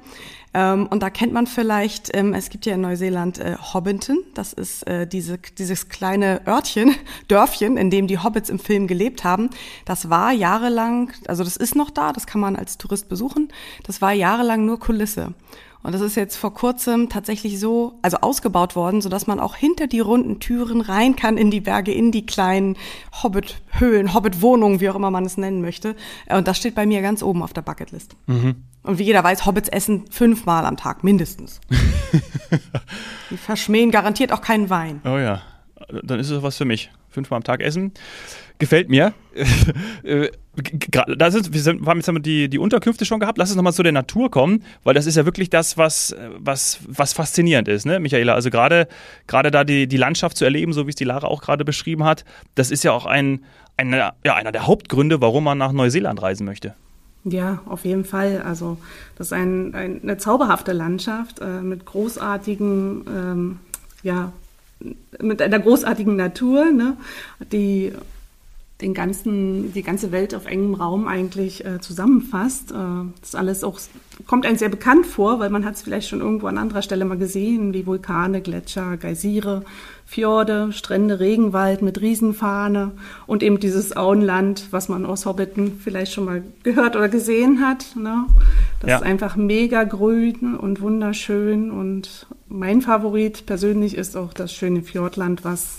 Ähm, 0.54 0.86
und 0.88 1.02
da 1.02 1.10
kennt 1.10 1.32
man 1.32 1.46
vielleicht, 1.46 2.14
ähm, 2.14 2.34
es 2.34 2.50
gibt 2.50 2.66
ja 2.66 2.74
in 2.74 2.82
Neuseeland 2.82 3.38
äh, 3.38 3.56
Hobbiton, 3.56 4.18
das 4.34 4.52
ist 4.52 4.86
äh, 4.86 5.06
diese, 5.06 5.38
dieses 5.38 5.88
kleine 5.88 6.46
Örtchen, 6.46 6.94
Dörfchen, 7.28 7.76
in 7.76 7.90
dem 7.90 8.06
die 8.06 8.18
Hobbits 8.18 8.50
im 8.50 8.58
Film 8.58 8.86
gelebt 8.86 9.24
haben. 9.24 9.50
Das 9.84 10.10
war 10.10 10.32
jahrelang, 10.32 11.12
also 11.26 11.42
das 11.44 11.56
ist 11.56 11.74
noch 11.74 11.90
da, 11.90 12.12
das 12.12 12.26
kann 12.26 12.40
man 12.40 12.56
als 12.56 12.76
Tourist 12.78 13.08
besuchen, 13.08 13.48
das 13.84 14.02
war 14.02 14.12
jahrelang 14.12 14.66
nur 14.66 14.78
Kulisse. 14.78 15.34
Und 15.82 15.92
das 15.92 16.00
ist 16.00 16.14
jetzt 16.14 16.36
vor 16.36 16.54
kurzem 16.54 17.08
tatsächlich 17.08 17.58
so, 17.58 17.98
also 18.02 18.18
ausgebaut 18.18 18.76
worden, 18.76 19.00
so 19.00 19.08
dass 19.08 19.26
man 19.26 19.40
auch 19.40 19.56
hinter 19.56 19.88
die 19.88 19.98
runden 19.98 20.38
Türen 20.38 20.80
rein 20.80 21.16
kann 21.16 21.36
in 21.36 21.50
die 21.50 21.60
Berge, 21.60 21.92
in 21.92 22.12
die 22.12 22.24
kleinen 22.24 22.76
Hobbit-Höhlen, 23.22 24.14
Hobbit-Wohnungen, 24.14 24.80
wie 24.80 24.88
auch 24.90 24.94
immer 24.94 25.10
man 25.10 25.24
es 25.24 25.36
nennen 25.36 25.60
möchte. 25.60 25.96
Äh, 26.26 26.38
und 26.38 26.46
das 26.46 26.58
steht 26.58 26.76
bei 26.76 26.86
mir 26.86 27.02
ganz 27.02 27.22
oben 27.22 27.42
auf 27.42 27.52
der 27.52 27.62
Bucketlist. 27.62 28.14
Mhm. 28.26 28.62
Und 28.82 28.98
wie 28.98 29.04
jeder 29.04 29.22
weiß, 29.22 29.46
Hobbits 29.46 29.68
essen 29.68 30.04
fünfmal 30.10 30.64
am 30.66 30.76
Tag, 30.76 31.04
mindestens. 31.04 31.60
die 33.30 33.36
verschmähen 33.36 33.90
garantiert 33.90 34.32
auch 34.32 34.40
keinen 34.40 34.70
Wein. 34.70 35.00
Oh 35.04 35.18
ja, 35.18 35.42
dann 36.02 36.18
ist 36.18 36.30
es 36.30 36.42
was 36.42 36.56
für 36.56 36.64
mich. 36.64 36.90
Fünfmal 37.08 37.36
am 37.36 37.44
Tag 37.44 37.60
essen. 37.60 37.92
Gefällt 38.58 38.88
mir. 38.88 39.12
Äh, 40.04 40.30
da 41.16 41.30
sind, 41.30 41.54
wir 41.54 41.86
haben 41.86 42.00
jetzt 42.00 42.26
die, 42.26 42.48
die 42.48 42.58
Unterkünfte 42.58 43.04
schon 43.04 43.20
gehabt. 43.20 43.38
Lass 43.38 43.50
uns 43.50 43.56
nochmal 43.56 43.72
zu 43.72 43.84
der 43.84 43.92
Natur 43.92 44.32
kommen, 44.32 44.64
weil 44.82 44.94
das 44.94 45.06
ist 45.06 45.16
ja 45.16 45.24
wirklich 45.24 45.48
das, 45.48 45.78
was, 45.78 46.14
was, 46.36 46.80
was 46.88 47.12
faszinierend 47.12 47.68
ist, 47.68 47.86
ne, 47.86 48.00
Michaela? 48.00 48.34
Also 48.34 48.50
gerade, 48.50 48.88
gerade 49.28 49.52
da 49.52 49.62
die, 49.62 49.86
die 49.86 49.96
Landschaft 49.96 50.36
zu 50.36 50.44
erleben, 50.44 50.72
so 50.72 50.86
wie 50.86 50.90
es 50.90 50.96
die 50.96 51.04
Lara 51.04 51.28
auch 51.28 51.40
gerade 51.40 51.64
beschrieben 51.64 52.02
hat, 52.04 52.24
das 52.56 52.72
ist 52.72 52.82
ja 52.82 52.90
auch 52.90 53.06
ein, 53.06 53.44
ein, 53.76 53.92
ja, 53.92 54.12
einer 54.34 54.50
der 54.50 54.66
Hauptgründe, 54.66 55.20
warum 55.20 55.44
man 55.44 55.56
nach 55.56 55.72
Neuseeland 55.72 56.20
reisen 56.20 56.44
möchte. 56.44 56.74
Ja, 57.24 57.60
auf 57.66 57.84
jeden 57.84 58.04
Fall. 58.04 58.42
Also 58.42 58.78
das 59.16 59.28
ist 59.28 59.32
ein, 59.32 59.74
ein, 59.74 60.00
eine 60.02 60.18
zauberhafte 60.18 60.72
Landschaft 60.72 61.40
äh, 61.40 61.60
mit 61.60 61.86
großartigen, 61.86 63.04
ähm, 63.08 63.58
ja, 64.02 64.32
mit 65.20 65.40
einer 65.40 65.60
großartigen 65.60 66.16
Natur, 66.16 66.72
ne, 66.72 66.96
die 67.52 67.92
den 68.82 68.94
ganzen, 68.94 69.72
die 69.72 69.82
ganze 69.82 70.12
Welt 70.12 70.34
auf 70.34 70.46
engem 70.46 70.74
Raum 70.74 71.08
eigentlich 71.08 71.64
äh, 71.64 71.80
zusammenfasst. 71.80 72.72
Äh, 72.72 72.74
das 73.20 73.34
alles 73.34 73.64
auch 73.64 73.78
kommt 74.26 74.46
einem 74.46 74.56
sehr 74.56 74.68
bekannt 74.68 75.06
vor, 75.06 75.40
weil 75.40 75.50
man 75.50 75.64
hat 75.64 75.74
es 75.74 75.82
vielleicht 75.82 76.08
schon 76.08 76.20
irgendwo 76.20 76.46
an 76.46 76.58
anderer 76.58 76.82
Stelle 76.82 77.04
mal 77.04 77.16
gesehen, 77.16 77.72
wie 77.72 77.86
Vulkane, 77.86 78.40
Gletscher, 78.40 78.96
Geysire, 78.96 79.64
Fjorde, 80.04 80.72
Strände, 80.72 81.20
Regenwald 81.20 81.80
mit 81.80 82.00
Riesenfahne 82.00 82.92
und 83.26 83.42
eben 83.42 83.58
dieses 83.60 83.96
Auenland, 83.96 84.68
was 84.70 84.88
man 84.88 85.06
aus 85.06 85.24
Hobbiten 85.24 85.80
vielleicht 85.82 86.12
schon 86.12 86.26
mal 86.26 86.42
gehört 86.62 86.96
oder 86.96 87.08
gesehen 87.08 87.66
hat. 87.66 87.96
Ne? 87.96 88.26
Das 88.80 88.90
ja. 88.90 88.96
ist 88.96 89.02
einfach 89.02 89.36
mega 89.36 89.84
grün 89.84 90.56
und 90.56 90.80
wunderschön 90.80 91.70
und 91.70 92.26
mein 92.48 92.82
Favorit 92.82 93.46
persönlich 93.46 93.96
ist 93.96 94.16
auch 94.16 94.34
das 94.34 94.52
schöne 94.52 94.82
Fjordland, 94.82 95.44
was 95.44 95.78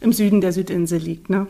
im 0.00 0.12
Süden 0.12 0.40
der 0.40 0.52
Südinsel 0.52 0.98
liegt. 0.98 1.28
Ne? 1.28 1.46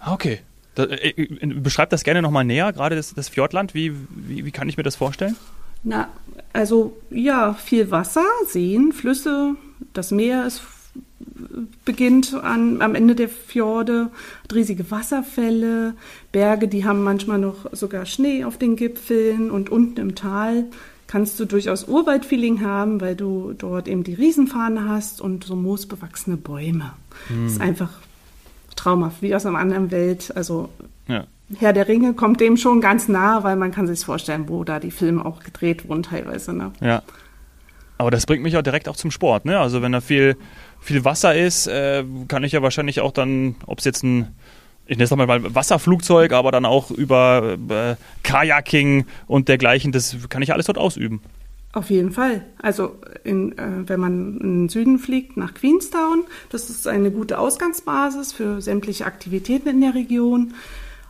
Ah, 0.00 0.12
okay. 0.12 0.40
Da, 0.74 0.84
äh, 0.84 1.10
äh, 1.10 1.46
beschreib 1.46 1.90
das 1.90 2.04
gerne 2.04 2.22
nochmal 2.22 2.44
näher, 2.44 2.72
gerade 2.72 2.96
das, 2.96 3.14
das 3.14 3.28
Fjordland. 3.28 3.74
Wie, 3.74 3.92
wie, 4.10 4.44
wie 4.44 4.50
kann 4.50 4.68
ich 4.68 4.76
mir 4.76 4.82
das 4.82 4.96
vorstellen? 4.96 5.36
Na, 5.82 6.08
also 6.52 6.96
ja, 7.10 7.54
viel 7.54 7.90
Wasser, 7.90 8.24
Seen, 8.46 8.92
Flüsse, 8.92 9.54
das 9.92 10.10
Meer 10.10 10.46
ist 10.46 10.62
beginnt 11.84 12.34
an, 12.34 12.82
am 12.82 12.94
Ende 12.94 13.14
der 13.14 13.28
Fjorde, 13.28 14.10
riesige 14.52 14.90
Wasserfälle, 14.90 15.94
Berge, 16.32 16.68
die 16.68 16.84
haben 16.84 17.02
manchmal 17.02 17.38
noch 17.38 17.66
sogar 17.72 18.06
Schnee 18.06 18.44
auf 18.44 18.58
den 18.58 18.76
Gipfeln 18.76 19.50
und 19.50 19.70
unten 19.70 20.00
im 20.00 20.14
Tal 20.14 20.66
kannst 21.06 21.40
du 21.40 21.44
durchaus 21.44 21.88
Urwaldfeeling 21.88 22.60
haben, 22.60 23.00
weil 23.00 23.16
du 23.16 23.52
dort 23.56 23.88
eben 23.88 24.04
die 24.04 24.14
Riesenfahne 24.14 24.88
hast 24.88 25.20
und 25.20 25.44
so 25.44 25.56
moosbewachsene 25.56 26.36
Bäume. 26.36 26.92
Hm. 27.28 27.44
Das 27.44 27.54
ist 27.54 27.60
einfach 27.60 27.90
traumhaft, 28.80 29.22
wie 29.22 29.34
aus 29.34 29.46
einer 29.46 29.58
anderen 29.58 29.90
Welt. 29.90 30.32
Also 30.34 30.68
ja. 31.08 31.24
Herr 31.58 31.72
der 31.72 31.88
Ringe 31.88 32.14
kommt 32.14 32.40
dem 32.40 32.56
schon 32.56 32.80
ganz 32.80 33.08
nah, 33.08 33.42
weil 33.42 33.56
man 33.56 33.72
kann 33.72 33.86
sich 33.86 34.04
vorstellen, 34.04 34.48
wo 34.48 34.64
da 34.64 34.78
die 34.78 34.90
Filme 34.90 35.24
auch 35.24 35.40
gedreht 35.40 35.88
wurden 35.88 36.02
teilweise. 36.02 36.52
Ne? 36.52 36.72
Ja. 36.80 37.02
Aber 37.98 38.10
das 38.10 38.26
bringt 38.26 38.42
mich 38.42 38.56
auch 38.56 38.62
direkt 38.62 38.88
auch 38.88 38.96
zum 38.96 39.10
Sport. 39.10 39.44
Ne? 39.44 39.58
Also 39.58 39.82
wenn 39.82 39.92
da 39.92 40.00
viel, 40.00 40.36
viel 40.80 41.04
Wasser 41.04 41.34
ist, 41.34 41.66
äh, 41.66 42.04
kann 42.28 42.44
ich 42.44 42.52
ja 42.52 42.62
wahrscheinlich 42.62 43.00
auch 43.00 43.12
dann, 43.12 43.56
ob 43.66 43.78
es 43.80 43.84
jetzt 43.84 44.02
ein 44.02 44.34
ich 44.86 44.96
nenne 44.96 45.04
es 45.04 45.10
mal 45.14 45.54
Wasserflugzeug, 45.54 46.32
aber 46.32 46.50
dann 46.50 46.64
auch 46.64 46.90
über 46.90 47.56
äh, 47.68 47.94
Kajaking 48.24 49.06
und 49.28 49.48
dergleichen, 49.48 49.92
das 49.92 50.16
kann 50.28 50.42
ich 50.42 50.52
alles 50.52 50.66
dort 50.66 50.78
ausüben. 50.78 51.20
Auf 51.72 51.90
jeden 51.90 52.10
Fall. 52.10 52.44
Also 52.60 52.96
in, 53.22 53.56
äh, 53.56 53.88
wenn 53.88 54.00
man 54.00 54.38
in 54.38 54.62
den 54.62 54.68
Süden 54.68 54.98
fliegt, 54.98 55.36
nach 55.36 55.54
Queenstown, 55.54 56.24
das 56.50 56.68
ist 56.68 56.88
eine 56.88 57.12
gute 57.12 57.38
Ausgangsbasis 57.38 58.32
für 58.32 58.60
sämtliche 58.60 59.06
Aktivitäten 59.06 59.68
in 59.68 59.80
der 59.80 59.94
Region. 59.94 60.54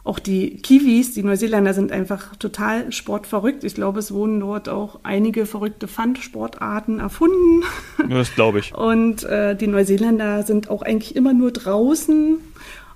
auch 0.03 0.19
die 0.19 0.57
Kiwis, 0.57 1.13
die 1.13 1.23
Neuseeländer 1.23 1.75
sind 1.75 1.93
einfach 1.93 2.35
total 2.37 2.91
sportverrückt. 2.91 3.65
Ich 3.65 3.75
glaube, 3.75 3.99
es 3.99 4.13
wurden 4.13 4.41
dort 4.41 4.69
auch 4.71 5.01
einige 5.03 5.45
verrückte 5.45 5.89
Pfandsportarten 5.89 7.01
erfunden. 7.01 7.65
Ja, 7.99 8.17
das 8.17 8.35
glaube 8.35 8.61
ich. 8.61 8.75
Und 8.75 9.25
äh, 9.25 9.55
die 9.55 9.67
Neuseeländer 9.67 10.43
sind 10.43 10.71
auch 10.71 10.81
eigentlich 10.81 11.17
immer 11.17 11.35
nur 11.35 11.53
draußen. 11.53 12.39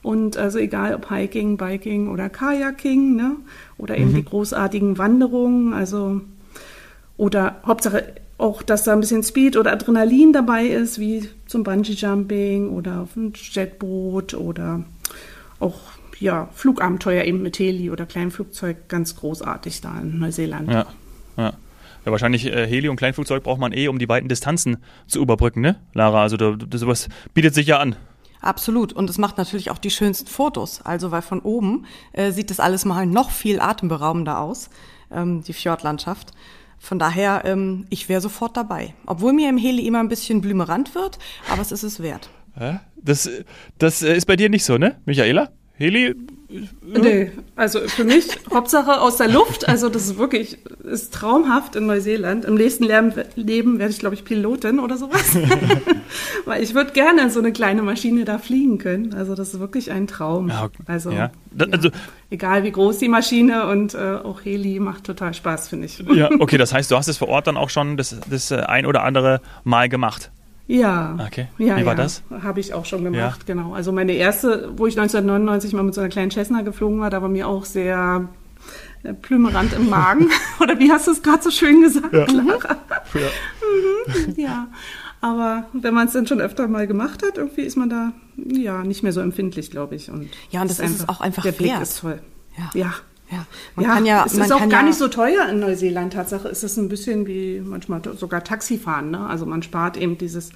Und 0.03 0.39
also 0.39 0.59
egal 0.59 0.95
ob 0.95 1.11
Hiking, 1.11 1.59
Biking 1.59 2.09
oder 2.09 2.31
Kajaking, 2.31 3.17
ne? 3.17 3.37
Oder 3.77 3.99
eben 3.99 4.13
mhm. 4.13 4.17
die 4.17 4.25
großartigen 4.25 4.97
Wanderungen, 4.99 5.75
also 5.75 6.23
oder 7.17 7.61
Hauptsache 7.65 8.15
auch, 8.39 8.63
dass 8.63 8.85
da 8.85 8.93
ein 8.93 9.01
bisschen 9.01 9.23
Speed 9.23 9.57
oder 9.57 9.73
Adrenalin 9.73 10.33
dabei 10.33 10.67
ist, 10.67 10.99
wie 10.99 11.29
zum 11.47 11.63
Bungee 11.63 11.93
Jumping 11.93 12.71
oder 12.71 13.03
auf 13.03 13.17
einem 13.17 13.33
Jetboot 13.35 14.35
oder 14.35 14.85
auch 15.61 15.79
ja, 16.19 16.49
Flugabenteuer 16.55 17.25
eben 17.25 17.43
mit 17.43 17.59
Heli 17.59 17.91
oder 17.91 18.07
Kleinflugzeug 18.07 18.89
ganz 18.89 19.17
großartig 19.17 19.81
da 19.81 19.99
in 20.01 20.19
Neuseeland. 20.19 20.71
Ja, 20.71 20.87
ja. 21.37 21.53
Ja, 22.05 22.13
wahrscheinlich 22.13 22.45
äh, 22.47 22.67
Heli 22.67 22.89
und 22.91 22.97
Kleinflugzeug 22.97 23.43
braucht 23.43 23.61
man 23.61 23.73
eh, 23.73 23.89
um 23.89 23.99
die 23.99 24.09
weiten 24.09 24.29
Distanzen 24.29 24.77
zu 25.07 25.23
überbrücken, 25.23 25.63
ne, 25.63 25.81
Lara? 25.95 26.21
Also 26.21 26.37
da, 26.37 26.55
das, 26.55 26.83
sowas 26.83 27.09
bietet 27.33 27.55
sich 27.55 27.67
ja 27.67 27.79
an. 27.79 27.97
Absolut. 28.43 28.93
Und 28.93 29.09
es 29.09 29.17
macht 29.17 29.39
natürlich 29.39 29.71
auch 29.71 29.79
die 29.79 29.91
schönsten 29.91 30.27
Fotos. 30.27 30.83
Also, 30.85 31.11
weil 31.11 31.23
von 31.23 31.41
oben 31.41 31.87
äh, 32.13 32.31
sieht 32.31 32.51
das 32.51 32.61
alles 32.61 32.85
mal 32.85 33.07
noch 33.07 33.31
viel 33.31 33.59
atemberaubender 33.59 34.39
aus, 34.39 34.69
ähm, 35.11 35.43
die 35.43 35.55
Fjordlandschaft. 35.55 36.33
Von 36.85 36.99
daher, 36.99 37.43
ähm, 37.47 37.87
ich 37.89 38.11
wäre 38.11 38.21
sofort 38.21 38.59
dabei. 38.59 38.93
Obwohl 39.07 39.33
mir 39.33 39.49
im 39.49 39.57
Heli 39.57 39.87
immer 39.87 40.01
ein 40.01 40.09
bisschen 40.09 40.43
blümerant 40.43 40.95
wird, 40.95 41.19
aber 41.51 41.63
es 41.63 41.73
ist 41.73 41.83
es 41.83 42.03
wert. 42.03 42.29
Das, 42.97 43.29
das 43.79 44.03
äh, 44.03 44.15
ist 44.15 44.27
bei 44.27 44.37
dir 44.37 44.51
nicht 44.51 44.65
so, 44.65 44.77
ne, 44.77 45.01
Michaela? 45.07 45.49
Heli? 45.73 46.15
Nee, 46.83 47.33
also 47.57 47.81
für 47.81 48.05
mich 48.05 48.29
Hauptsache 48.53 49.01
aus 49.01 49.17
der 49.17 49.29
Luft. 49.29 49.67
Also 49.69 49.89
das 49.89 50.07
ist 50.07 50.19
wirklich 50.19 50.59
ist 50.85 51.15
traumhaft 51.15 51.75
in 51.75 51.87
Neuseeland. 51.87 52.45
Im 52.45 52.55
nächsten 52.55 52.85
Leben 52.85 53.79
werde 53.79 53.91
ich, 53.91 53.99
glaube 53.99 54.15
ich, 54.15 54.25
Pilotin 54.25 54.79
oder 54.79 54.97
sowas. 54.97 55.37
Weil 56.45 56.63
ich 56.63 56.75
würde 56.75 56.93
gerne 56.93 57.31
so 57.31 57.41
eine 57.41 57.53
kleine 57.53 57.83
Maschine 57.83 58.25
da 58.25 58.39
fliegen 58.39 58.79
können. 58.79 59.15
Also 59.15 59.35
das 59.35 59.55
ist 59.55 59.61
wirklich 59.61 59.91
ein 59.91 60.07
Traum. 60.07 60.49
Ja, 60.49 60.69
also, 60.87 61.11
ja. 61.11 61.31
also 61.71 61.89
ja. 61.89 61.95
egal 62.31 62.63
wie 62.63 62.73
groß 62.73 62.99
die 62.99 63.09
Maschine 63.09 63.67
und 63.67 63.95
äh, 63.95 64.17
auch 64.23 64.45
Heli 64.45 64.81
macht 64.81 65.05
total 65.05 65.33
Spaß, 65.33 65.69
finde 65.69 65.87
ich. 65.87 65.99
Ja, 66.15 66.31
okay, 66.39 66.59
das 66.59 66.75
heißt, 66.75 66.91
du 66.91 66.97
hast 66.97 67.09
es 67.09 67.17
vor 67.17 67.29
Ort 67.29 67.47
dann 67.47 67.57
auch 67.57 67.71
schon 67.71 67.97
das, 67.97 68.17
das 68.29 68.51
äh, 68.51 68.57
ein 68.57 68.87
oder 68.87 69.03
andere 69.03 69.41
Mal 69.65 69.89
gemacht. 69.89 70.31
Ja. 70.67 71.19
Okay. 71.27 71.49
Ja, 71.59 71.77
Wie 71.77 71.85
war 71.85 71.97
ja. 71.97 72.03
das? 72.03 72.23
Habe 72.43 72.61
ich 72.61 72.73
auch 72.73 72.85
schon 72.85 73.05
gemacht, 73.05 73.41
ja. 73.47 73.55
genau. 73.55 73.75
Also 73.75 73.93
meine 73.93 74.13
erste, 74.13 74.73
wo 74.77 74.87
ich 74.87 74.99
1999 74.99 75.73
mal 75.75 75.83
mit 75.83 75.95
so 75.95 76.01
einer 76.01 76.11
kleinen 76.11 76.31
Cessna 76.31 76.63
geflogen 76.63 77.01
war, 77.01 77.11
da 77.11 77.21
war 77.21 77.29
mir 77.29 77.47
auch 77.49 77.65
sehr 77.65 78.29
äh, 79.03 79.13
plümerant 79.13 79.73
im 79.75 79.91
Magen. 79.91 80.31
Oder 80.61 80.79
wie 80.79 80.91
hast 80.91 81.07
du 81.07 81.11
es 81.11 81.23
gerade 81.23 81.43
so 81.43 81.51
schön 81.51 81.83
gesagt, 81.83 82.13
ja. 82.13 82.25
Clara? 82.25 82.77
Ja. 83.15 83.29
mhm, 84.27 84.35
ja. 84.37 84.69
Aber 85.21 85.67
wenn 85.73 85.95
man 85.95 86.09
es 86.09 86.13
dann 86.13 86.27
schon 86.27 86.41
öfter 86.41 86.69
mal 86.69 86.87
gemacht 86.87 87.23
hat, 87.23 87.39
irgendwie 87.39 87.63
ist 87.63 87.77
man 87.77 87.89
da 87.89 88.13
ja 88.37 88.83
nicht 88.83 89.03
mehr 89.03 89.13
so 89.13 89.21
empfindlich, 89.21 89.71
glaube 89.71 89.95
ich. 89.95 90.11
Und 90.11 90.29
ja, 90.51 90.61
und 90.63 90.71
das 90.71 90.81
ist, 90.81 91.01
ist 91.01 91.09
auch 91.09 91.21
einfach 91.21 91.43
Der 91.43 91.53
Blick 91.53 91.81
ist 91.81 92.01
toll. 92.01 92.21
Ja. 92.59 92.71
ja. 92.75 92.95
Ja, 93.31 93.47
man 93.75 93.85
ja, 93.85 93.95
kann 93.95 94.07
ja, 94.07 94.25
es 94.27 94.35
ist 94.35 94.53
auch 94.53 94.61
gar 94.61 94.69
ja 94.69 94.83
nicht 94.83 94.99
so 94.99 95.09
teuer 95.09 95.49
in 95.49 95.61
Neuseeland. 95.61 96.13
Tatsache 96.13 96.49
ist 96.49 96.63
es 96.63 96.77
ein 96.77 96.89
bisschen 96.89 97.27
wie 97.27 97.61
manchmal 97.61 98.03
sogar 98.17 98.45
Taxifahren. 98.45 99.11
Ne? 99.11 99.27
Also 99.27 99.47
man 99.47 99.63
spart 99.63 99.97
eben 99.97 100.19
dieses 100.19 100.51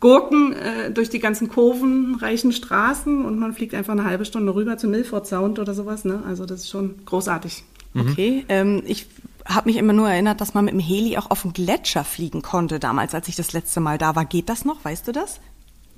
Gurken 0.00 0.52
äh, 0.52 0.90
durch 0.90 1.10
die 1.10 1.18
ganzen 1.18 1.48
Kurven, 1.48 2.16
reichen 2.16 2.52
Straßen 2.52 3.24
und 3.24 3.38
man 3.38 3.52
fliegt 3.52 3.74
einfach 3.74 3.92
eine 3.92 4.04
halbe 4.04 4.24
Stunde 4.24 4.54
rüber 4.54 4.78
zum 4.78 4.90
Milford 4.90 5.26
Sound 5.26 5.58
oder 5.58 5.74
sowas. 5.74 6.04
Ne? 6.04 6.22
Also 6.26 6.44
das 6.44 6.60
ist 6.60 6.70
schon 6.70 6.96
großartig. 7.04 7.64
Mhm. 7.94 8.00
Okay, 8.00 8.44
ähm, 8.48 8.82
ich 8.86 9.06
habe 9.44 9.68
mich 9.68 9.76
immer 9.78 9.92
nur 9.92 10.08
erinnert, 10.10 10.40
dass 10.40 10.54
man 10.54 10.66
mit 10.66 10.74
dem 10.74 10.80
Heli 10.80 11.16
auch 11.16 11.30
auf 11.30 11.42
den 11.42 11.52
Gletscher 11.52 12.04
fliegen 12.04 12.42
konnte 12.42 12.78
damals, 12.78 13.14
als 13.14 13.28
ich 13.28 13.36
das 13.36 13.52
letzte 13.52 13.80
Mal 13.80 13.96
da 13.96 14.14
war. 14.14 14.24
Geht 14.24 14.48
das 14.48 14.64
noch? 14.64 14.84
Weißt 14.84 15.08
du 15.08 15.12
das? 15.12 15.40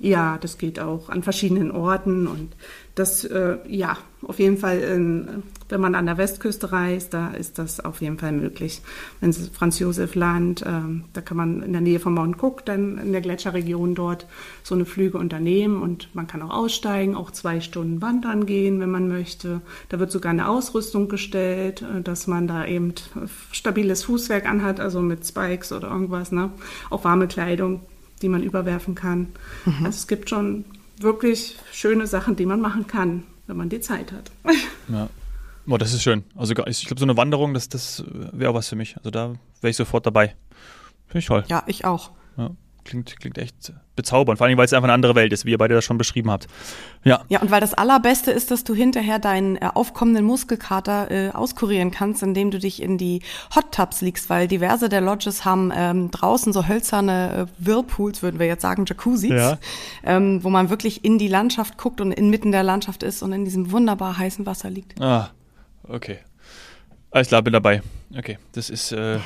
Ja, 0.03 0.39
das 0.39 0.57
geht 0.57 0.79
auch 0.79 1.09
an 1.09 1.21
verschiedenen 1.21 1.69
Orten 1.69 2.25
und 2.25 2.55
das, 2.95 3.23
äh, 3.23 3.57
ja, 3.67 3.97
auf 4.23 4.39
jeden 4.39 4.57
Fall, 4.57 4.79
in, 4.79 5.43
wenn 5.69 5.79
man 5.79 5.93
an 5.93 6.07
der 6.07 6.17
Westküste 6.17 6.71
reist, 6.71 7.13
da 7.13 7.29
ist 7.29 7.59
das 7.59 7.79
auf 7.79 8.01
jeden 8.01 8.17
Fall 8.17 8.31
möglich. 8.31 8.81
Wenn 9.19 9.31
Franz 9.31 9.77
Josef 9.77 10.15
Land, 10.15 10.63
äh, 10.63 10.71
da 11.13 11.21
kann 11.21 11.37
man 11.37 11.61
in 11.61 11.71
der 11.71 11.81
Nähe 11.81 11.99
von 11.99 12.15
Mount 12.15 12.41
Cook, 12.41 12.65
dann 12.65 12.97
in 12.97 13.11
der 13.11 13.21
Gletscherregion 13.21 13.93
dort 13.93 14.25
so 14.63 14.73
eine 14.73 14.85
Flüge 14.85 15.19
unternehmen 15.19 15.83
und 15.83 16.13
man 16.15 16.25
kann 16.25 16.41
auch 16.41 16.49
aussteigen, 16.49 17.15
auch 17.15 17.29
zwei 17.29 17.61
Stunden 17.61 18.01
wandern 18.01 18.47
gehen, 18.47 18.79
wenn 18.79 18.91
man 18.91 19.07
möchte. 19.07 19.61
Da 19.89 19.99
wird 19.99 20.11
sogar 20.11 20.31
eine 20.31 20.49
Ausrüstung 20.49 21.09
gestellt, 21.09 21.83
äh, 21.83 22.01
dass 22.01 22.25
man 22.25 22.47
da 22.47 22.65
eben 22.65 22.95
stabiles 23.51 24.03
Fußwerk 24.05 24.49
anhat, 24.49 24.79
also 24.79 24.99
mit 24.99 25.27
Spikes 25.27 25.71
oder 25.71 25.91
irgendwas, 25.91 26.31
ne? 26.31 26.49
Auch 26.89 27.03
warme 27.03 27.27
Kleidung 27.27 27.81
die 28.21 28.29
man 28.29 28.43
überwerfen 28.43 28.95
kann. 28.95 29.27
Mhm. 29.65 29.85
Also 29.85 29.89
es 29.97 30.07
gibt 30.07 30.29
schon 30.29 30.65
wirklich 30.99 31.57
schöne 31.71 32.07
Sachen, 32.07 32.35
die 32.35 32.45
man 32.45 32.61
machen 32.61 32.87
kann, 32.87 33.23
wenn 33.47 33.57
man 33.57 33.69
die 33.69 33.79
Zeit 33.79 34.11
hat. 34.11 34.31
Ja. 34.87 35.09
Oh, 35.67 35.77
das 35.77 35.93
ist 35.93 36.01
schön. 36.01 36.23
Also 36.35 36.53
ich 36.65 36.85
glaube, 36.85 36.99
so 36.99 37.05
eine 37.05 37.17
Wanderung, 37.17 37.53
das, 37.53 37.69
das 37.69 38.03
wäre 38.07 38.51
auch 38.51 38.55
was 38.55 38.67
für 38.67 38.75
mich. 38.75 38.97
Also 38.97 39.11
da 39.11 39.35
wäre 39.61 39.69
ich 39.69 39.77
sofort 39.77 40.05
dabei. 40.05 40.35
Finde 41.07 41.19
ich 41.19 41.25
toll. 41.25 41.43
Ja, 41.47 41.63
ich 41.67 41.85
auch. 41.85 42.11
Ja. 42.37 42.51
Klingt, 42.83 43.19
klingt 43.19 43.37
echt 43.37 43.73
bezaubernd, 43.95 44.39
vor 44.39 44.47
allem, 44.47 44.57
weil 44.57 44.65
es 44.65 44.73
einfach 44.73 44.85
eine 44.85 44.93
andere 44.93 45.13
Welt 45.13 45.31
ist, 45.31 45.45
wie 45.45 45.51
ihr 45.51 45.57
beide 45.57 45.75
das 45.75 45.85
schon 45.85 45.97
beschrieben 45.97 46.31
habt. 46.31 46.47
Ja. 47.03 47.23
Ja, 47.29 47.41
und 47.41 47.51
weil 47.51 47.61
das 47.61 47.73
Allerbeste 47.73 48.31
ist, 48.31 48.49
dass 48.49 48.63
du 48.63 48.73
hinterher 48.73 49.19
deinen 49.19 49.57
äh, 49.57 49.69
aufkommenden 49.73 50.25
Muskelkater 50.25 51.11
äh, 51.11 51.29
auskurieren 51.29 51.91
kannst, 51.91 52.23
indem 52.23 52.49
du 52.49 52.57
dich 52.57 52.81
in 52.81 52.97
die 52.97 53.21
Hot 53.55 53.71
Tubs 53.71 54.01
liegst, 54.01 54.29
weil 54.29 54.47
diverse 54.47 54.89
der 54.89 55.01
Lodges 55.01 55.45
haben 55.45 55.71
ähm, 55.75 56.09
draußen 56.09 56.53
so 56.53 56.67
hölzerne 56.67 57.47
äh, 57.47 57.65
Whirlpools, 57.65 58.23
würden 58.23 58.39
wir 58.39 58.47
jetzt 58.47 58.61
sagen, 58.63 58.85
Jacuzzis, 58.87 59.29
ja. 59.29 59.59
ähm, 60.03 60.43
wo 60.43 60.49
man 60.49 60.69
wirklich 60.69 61.05
in 61.05 61.19
die 61.19 61.27
Landschaft 61.27 61.77
guckt 61.77 62.01
und 62.01 62.11
inmitten 62.11 62.51
der 62.51 62.63
Landschaft 62.63 63.03
ist 63.03 63.21
und 63.21 63.33
in 63.33 63.45
diesem 63.45 63.71
wunderbar 63.71 64.17
heißen 64.17 64.45
Wasser 64.45 64.69
liegt. 64.69 64.99
Ah, 64.99 65.29
okay. 65.87 66.19
Alles 67.11 67.27
klar, 67.27 67.41
bin 67.41 67.53
dabei. 67.53 67.81
Okay, 68.17 68.37
das 68.53 68.69
ist. 68.69 68.93
Äh 68.93 69.19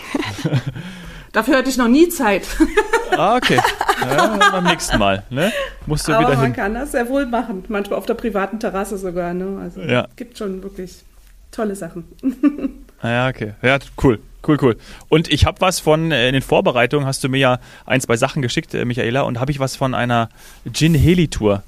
Dafür 1.32 1.58
hatte 1.58 1.70
ich 1.70 1.78
noch 1.78 1.88
nie 1.88 2.10
Zeit. 2.10 2.48
Ah, 3.18 3.36
okay. 3.38 3.60
Ja, 4.02 4.52
beim 4.52 4.64
nächsten 4.66 4.98
Mal. 4.98 5.24
Ne? 5.30 5.52
Musst 5.86 6.08
du 6.08 6.14
Aber 6.14 6.28
wieder 6.28 6.36
man 6.36 6.46
hin. 6.46 6.54
kann 6.54 6.74
das 6.74 6.92
sehr 6.92 7.08
wohl 7.10 7.26
machen. 7.26 7.64
Manchmal 7.68 7.98
auf 7.98 8.06
der 8.06 8.14
privaten 8.16 8.60
Terrasse 8.60 8.98
sogar. 8.98 9.34
Ne? 9.34 9.60
Also 9.62 9.82
ja. 9.82 10.08
es 10.10 10.16
gibt 10.16 10.38
schon 10.38 10.62
wirklich 10.64 11.04
tolle 11.52 11.76
Sachen. 11.76 12.06
Ah, 13.02 13.10
ja, 13.10 13.28
okay. 13.28 13.54
Ja, 13.62 13.78
cool. 14.04 14.20
Cool, 14.48 14.58
cool. 14.62 14.78
Und 15.10 15.32
ich 15.32 15.46
habe 15.46 15.62
was 15.62 15.80
von, 15.80 16.12
äh, 16.12 16.28
in 16.28 16.34
den 16.34 16.42
Vorbereitungen 16.42 17.06
hast 17.06 17.24
du 17.24 17.30
mir 17.30 17.38
ja 17.38 17.60
ein, 17.86 18.00
zwei 18.02 18.16
Sachen 18.16 18.42
geschickt, 18.42 18.74
äh, 18.74 18.86
Michaela, 18.86 19.22
und 19.24 19.40
habe 19.40 19.52
ich 19.52 19.60
was 19.60 19.76
von 19.76 19.94
einer 19.94 20.30
Gin-Heli-Tour 20.72 21.62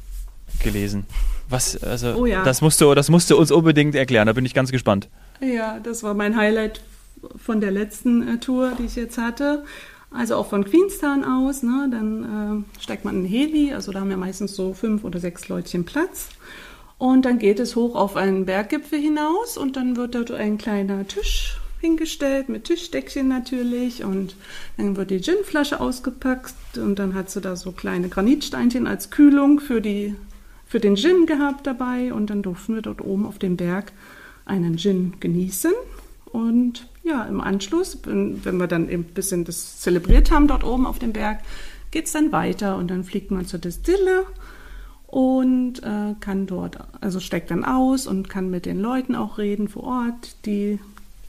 gelesen. 0.63 1.06
Was, 1.50 1.82
also, 1.84 2.16
oh 2.16 2.25
ja. 2.25 2.44
das, 2.44 2.62
musst 2.62 2.82
du, 2.82 2.96
das 2.96 3.10
musst 3.10 3.30
du 3.30 3.38
uns 3.38 3.51
unbedingt 3.51 3.94
erklären, 3.94 4.25
da 4.25 4.34
bin 4.34 4.46
ich 4.46 4.54
ganz 4.54 4.72
gespannt. 4.72 5.10
Ja, 5.42 5.80
das 5.84 6.01
war 6.01 6.13
mein 6.13 6.36
Highlight 6.36 6.82
von 7.44 7.62
der 7.62 7.72
letzten 7.72 8.27
äh, 8.27 8.38
Tour, 8.39 8.74
die 8.80 8.86
ich 8.86 8.96
jetzt 8.96 9.18
hatte. 9.18 9.63
Also 10.09 10.35
auch 10.35 10.47
von 10.47 10.63
Queenstown 10.63 11.25
aus, 11.25 11.63
ne, 11.63 11.89
dann 11.91 12.65
äh, 12.77 12.81
steigt 12.81 13.03
man 13.03 13.17
in 13.17 13.25
Heli, 13.25 13.73
also 13.73 13.91
da 13.91 13.99
haben 13.99 14.09
wir 14.09 14.17
meistens 14.17 14.55
so 14.55 14.73
fünf 14.73 15.03
oder 15.03 15.19
sechs 15.19 15.49
Leutchen 15.49 15.83
Platz. 15.83 16.29
Und 16.97 17.25
dann 17.25 17.39
geht 17.39 17.59
es 17.59 17.75
hoch 17.75 17.95
auf 17.95 18.15
einen 18.15 18.45
Berggipfel 18.45 18.99
hinaus 18.99 19.57
und 19.57 19.75
dann 19.75 19.97
wird 19.97 20.15
dort 20.15 20.31
ein 20.31 20.57
kleiner 20.57 21.07
Tisch 21.07 21.59
hingestellt 21.79 22.49
mit 22.49 22.63
Tischdeckchen 22.63 23.27
natürlich 23.27 24.03
und 24.03 24.35
dann 24.77 24.95
wird 24.95 25.11
die 25.11 25.19
Ginflasche 25.19 25.79
ausgepackt 25.79 26.77
und 26.77 26.97
dann 26.97 27.13
hat 27.13 27.29
sie 27.29 27.41
da 27.41 27.55
so 27.55 27.71
kleine 27.71 28.09
Granitsteinchen 28.09 28.87
als 28.87 29.11
Kühlung 29.11 29.59
für, 29.59 29.79
die, 29.79 30.15
für 30.65 30.79
den 30.79 30.95
Gin 30.95 31.27
gehabt 31.27 31.67
dabei 31.67 32.13
und 32.13 32.31
dann 32.31 32.41
durften 32.41 32.75
wir 32.75 32.81
dort 32.81 33.01
oben 33.01 33.27
auf 33.27 33.37
dem 33.37 33.57
Berg 33.57 33.91
einen 34.45 34.77
Gin 34.77 35.13
genießen 35.19 35.73
und 36.25 36.87
ja, 37.07 37.23
im 37.23 37.41
Anschluss, 37.41 37.97
wenn, 38.03 38.43
wir 38.43 38.67
dann 38.67 38.89
eben 38.89 39.03
ein 39.03 39.13
bisschen 39.13 39.45
das 39.45 39.79
zelebriert 39.79 40.31
haben 40.31 40.47
dort 40.47 40.63
oben 40.63 40.85
auf 40.85 40.99
dem 40.99 41.13
Berg, 41.13 41.39
geht 41.91 42.05
es 42.05 42.11
dann 42.11 42.31
weiter 42.31 42.77
und 42.77 42.89
dann 42.89 43.03
fliegt 43.03 43.31
man 43.31 43.45
zur 43.45 43.59
Distille 43.59 44.25
und 45.07 45.81
äh, 45.83 46.15
kann 46.19 46.47
dort, 46.47 46.77
also 46.99 47.19
steigt 47.19 47.49
dann 47.49 47.63
aus 47.63 48.07
und 48.07 48.29
kann 48.29 48.49
mit 48.49 48.65
den 48.65 48.79
Leuten 48.79 49.15
auch 49.15 49.37
reden 49.37 49.69
vor 49.69 49.83
Ort, 49.83 50.35
die 50.45 50.79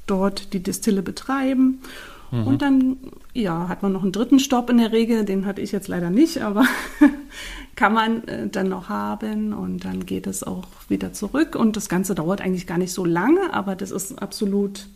dort 0.06 0.52
die 0.52 0.62
Distille 0.62 1.02
betreiben. 1.02 1.80
Mhm. 2.30 2.46
Und 2.46 2.62
dann, 2.62 2.96
ja, 3.32 3.68
hat 3.68 3.82
man 3.82 3.92
noch 3.92 4.02
einen 4.02 4.12
dritten 4.12 4.40
Stopp 4.40 4.68
in 4.68 4.78
der 4.78 4.92
Regel, 4.92 5.24
den 5.24 5.46
hatte 5.46 5.60
ich 5.60 5.72
jetzt 5.72 5.88
leider 5.88 6.10
nicht, 6.10 6.42
aber 6.42 6.64
kann 7.76 7.94
man 7.94 8.26
äh, 8.26 8.48
dann 8.48 8.68
noch 8.68 8.88
haben 8.88 9.52
und 9.52 9.84
dann 9.84 10.04
geht 10.04 10.26
es 10.26 10.42
auch 10.42 10.64
wieder 10.88 11.12
zurück 11.12 11.54
und 11.54 11.76
das 11.76 11.88
Ganze 11.88 12.14
dauert 12.14 12.40
eigentlich 12.40 12.66
gar 12.66 12.78
nicht 12.78 12.92
so 12.92 13.04
lange, 13.04 13.54
aber 13.54 13.76
das 13.76 13.92
ist 13.92 14.20
absolut 14.20 14.88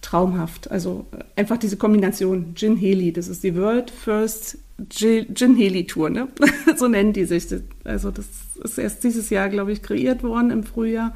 traumhaft. 0.00 0.70
Also 0.70 1.06
äh, 1.12 1.24
einfach 1.40 1.56
diese 1.56 1.76
Kombination 1.76 2.54
Gin 2.54 2.76
Heli, 2.76 3.12
das 3.12 3.28
ist 3.28 3.44
die 3.44 3.56
World 3.56 3.90
First 3.90 4.58
Gin 4.88 5.56
Heli 5.56 5.86
Tour, 5.86 6.10
ne? 6.10 6.28
so 6.76 6.88
nennen 6.88 7.12
die 7.12 7.24
sich. 7.24 7.46
Also 7.84 8.10
das 8.10 8.26
ist 8.62 8.78
erst 8.78 9.02
dieses 9.04 9.30
Jahr, 9.30 9.48
glaube 9.48 9.72
ich, 9.72 9.82
kreiert 9.82 10.22
worden 10.22 10.50
im 10.50 10.62
Frühjahr. 10.62 11.14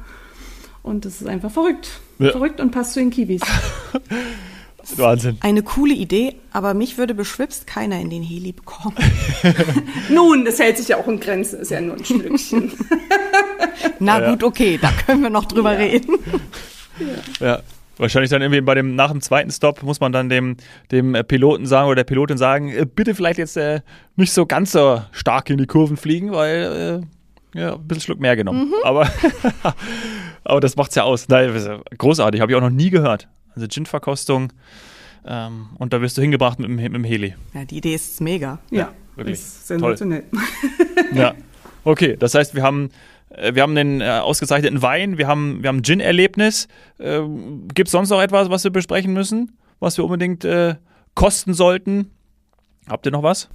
Und 0.81 1.05
das 1.05 1.21
ist 1.21 1.27
einfach 1.27 1.51
verrückt. 1.51 2.01
Ja. 2.19 2.31
Verrückt 2.31 2.59
und 2.59 2.71
passt 2.71 2.93
zu 2.93 2.99
den 2.99 3.09
Kiwis. 3.09 3.41
Wahnsinn. 4.97 5.37
Eine 5.39 5.63
coole 5.63 5.93
Idee, 5.93 6.35
aber 6.51 6.73
mich 6.73 6.97
würde 6.97 7.13
beschwipst 7.13 7.67
keiner 7.67 8.01
in 8.01 8.09
den 8.09 8.21
Heli 8.21 8.51
bekommen. 8.51 8.97
Nun, 10.09 10.43
das 10.43 10.59
hält 10.59 10.77
sich 10.77 10.89
ja 10.89 10.97
auch 10.97 11.07
in 11.07 11.21
Grenzen, 11.21 11.61
ist 11.61 11.71
ja 11.71 11.79
nur 11.79 11.95
ein 11.95 12.03
Stückchen. 12.03 12.69
Na 13.99 14.21
ja, 14.21 14.31
gut, 14.31 14.43
okay, 14.43 14.77
da 14.81 14.91
können 15.05 15.23
wir 15.23 15.29
noch 15.29 15.45
drüber 15.45 15.71
ja. 15.71 15.79
reden. 15.79 16.17
Ja. 17.39 17.61
Wahrscheinlich 17.97 18.31
dann 18.31 18.41
irgendwie 18.41 18.61
bei 18.61 18.73
dem, 18.73 18.95
nach 18.95 19.11
dem 19.11 19.21
zweiten 19.21 19.51
Stop 19.51 19.83
muss 19.83 19.99
man 19.99 20.11
dann 20.11 20.29
dem, 20.29 20.57
dem 20.91 21.15
Piloten 21.27 21.65
sagen 21.65 21.87
oder 21.87 21.97
der 21.97 22.03
Pilotin 22.05 22.37
sagen, 22.37 22.69
äh, 22.69 22.85
bitte 22.85 23.13
vielleicht 23.13 23.37
jetzt 23.37 23.55
äh, 23.55 23.81
nicht 24.15 24.33
so 24.33 24.45
ganz 24.45 24.71
so 24.71 25.01
stark 25.11 25.49
in 25.49 25.57
die 25.57 25.67
Kurven 25.67 25.97
fliegen, 25.97 26.31
weil 26.31 27.03
äh, 27.53 27.59
ja, 27.59 27.75
ein 27.75 27.87
bisschen 27.87 28.01
Schluck 28.01 28.19
mehr 28.19 28.35
genommen. 28.35 28.69
Mhm. 28.69 28.73
Aber, 28.83 29.07
aber 30.43 30.59
das 30.59 30.75
macht's 30.75 30.95
ja 30.95 31.03
aus. 31.03 31.27
Nein, 31.29 31.51
großartig, 31.97 32.41
habe 32.41 32.51
ich 32.51 32.55
auch 32.55 32.61
noch 32.61 32.71
nie 32.71 32.89
gehört. 32.89 33.27
Also 33.55 33.67
Gin-Verkostung 33.67 34.51
ähm, 35.25 35.69
und 35.77 35.93
da 35.93 36.01
wirst 36.01 36.17
du 36.17 36.21
hingebracht 36.21 36.59
mit, 36.59 36.69
mit, 36.69 36.93
dem 36.93 37.03
Heli. 37.03 37.35
Ja, 37.53 37.65
die 37.65 37.77
Idee 37.77 37.95
ist 37.95 38.19
mega. 38.21 38.59
Ja, 38.69 38.77
ja 38.77 38.93
wirklich. 39.15 39.39
Ist 39.39 39.67
sensationell. 39.67 40.23
ja, 41.13 41.33
okay, 41.83 42.17
das 42.17 42.35
heißt, 42.35 42.55
wir 42.55 42.63
haben 42.63 42.85
äh, 42.85 42.89
wir 43.53 43.61
haben 43.61 43.75
den 43.75 44.01
äh, 44.01 44.09
ausgezeichneten 44.09 44.81
Wein, 44.81 45.17
wir 45.17 45.27
haben, 45.27 45.63
wir 45.63 45.69
haben 45.69 45.77
ein 45.77 45.83
Gin-Erlebnis. 45.83 46.67
Äh, 46.99 47.21
Gibt 47.73 47.87
es 47.87 47.91
sonst 47.91 48.09
noch 48.09 48.21
etwas, 48.21 48.49
was 48.49 48.63
wir 48.63 48.71
besprechen 48.71 49.13
müssen, 49.13 49.57
was 49.79 49.97
wir 49.97 50.05
unbedingt 50.05 50.45
äh, 50.45 50.75
kosten 51.15 51.53
sollten? 51.53 52.11
Habt 52.87 53.05
ihr 53.05 53.11
noch 53.11 53.23
was? 53.23 53.49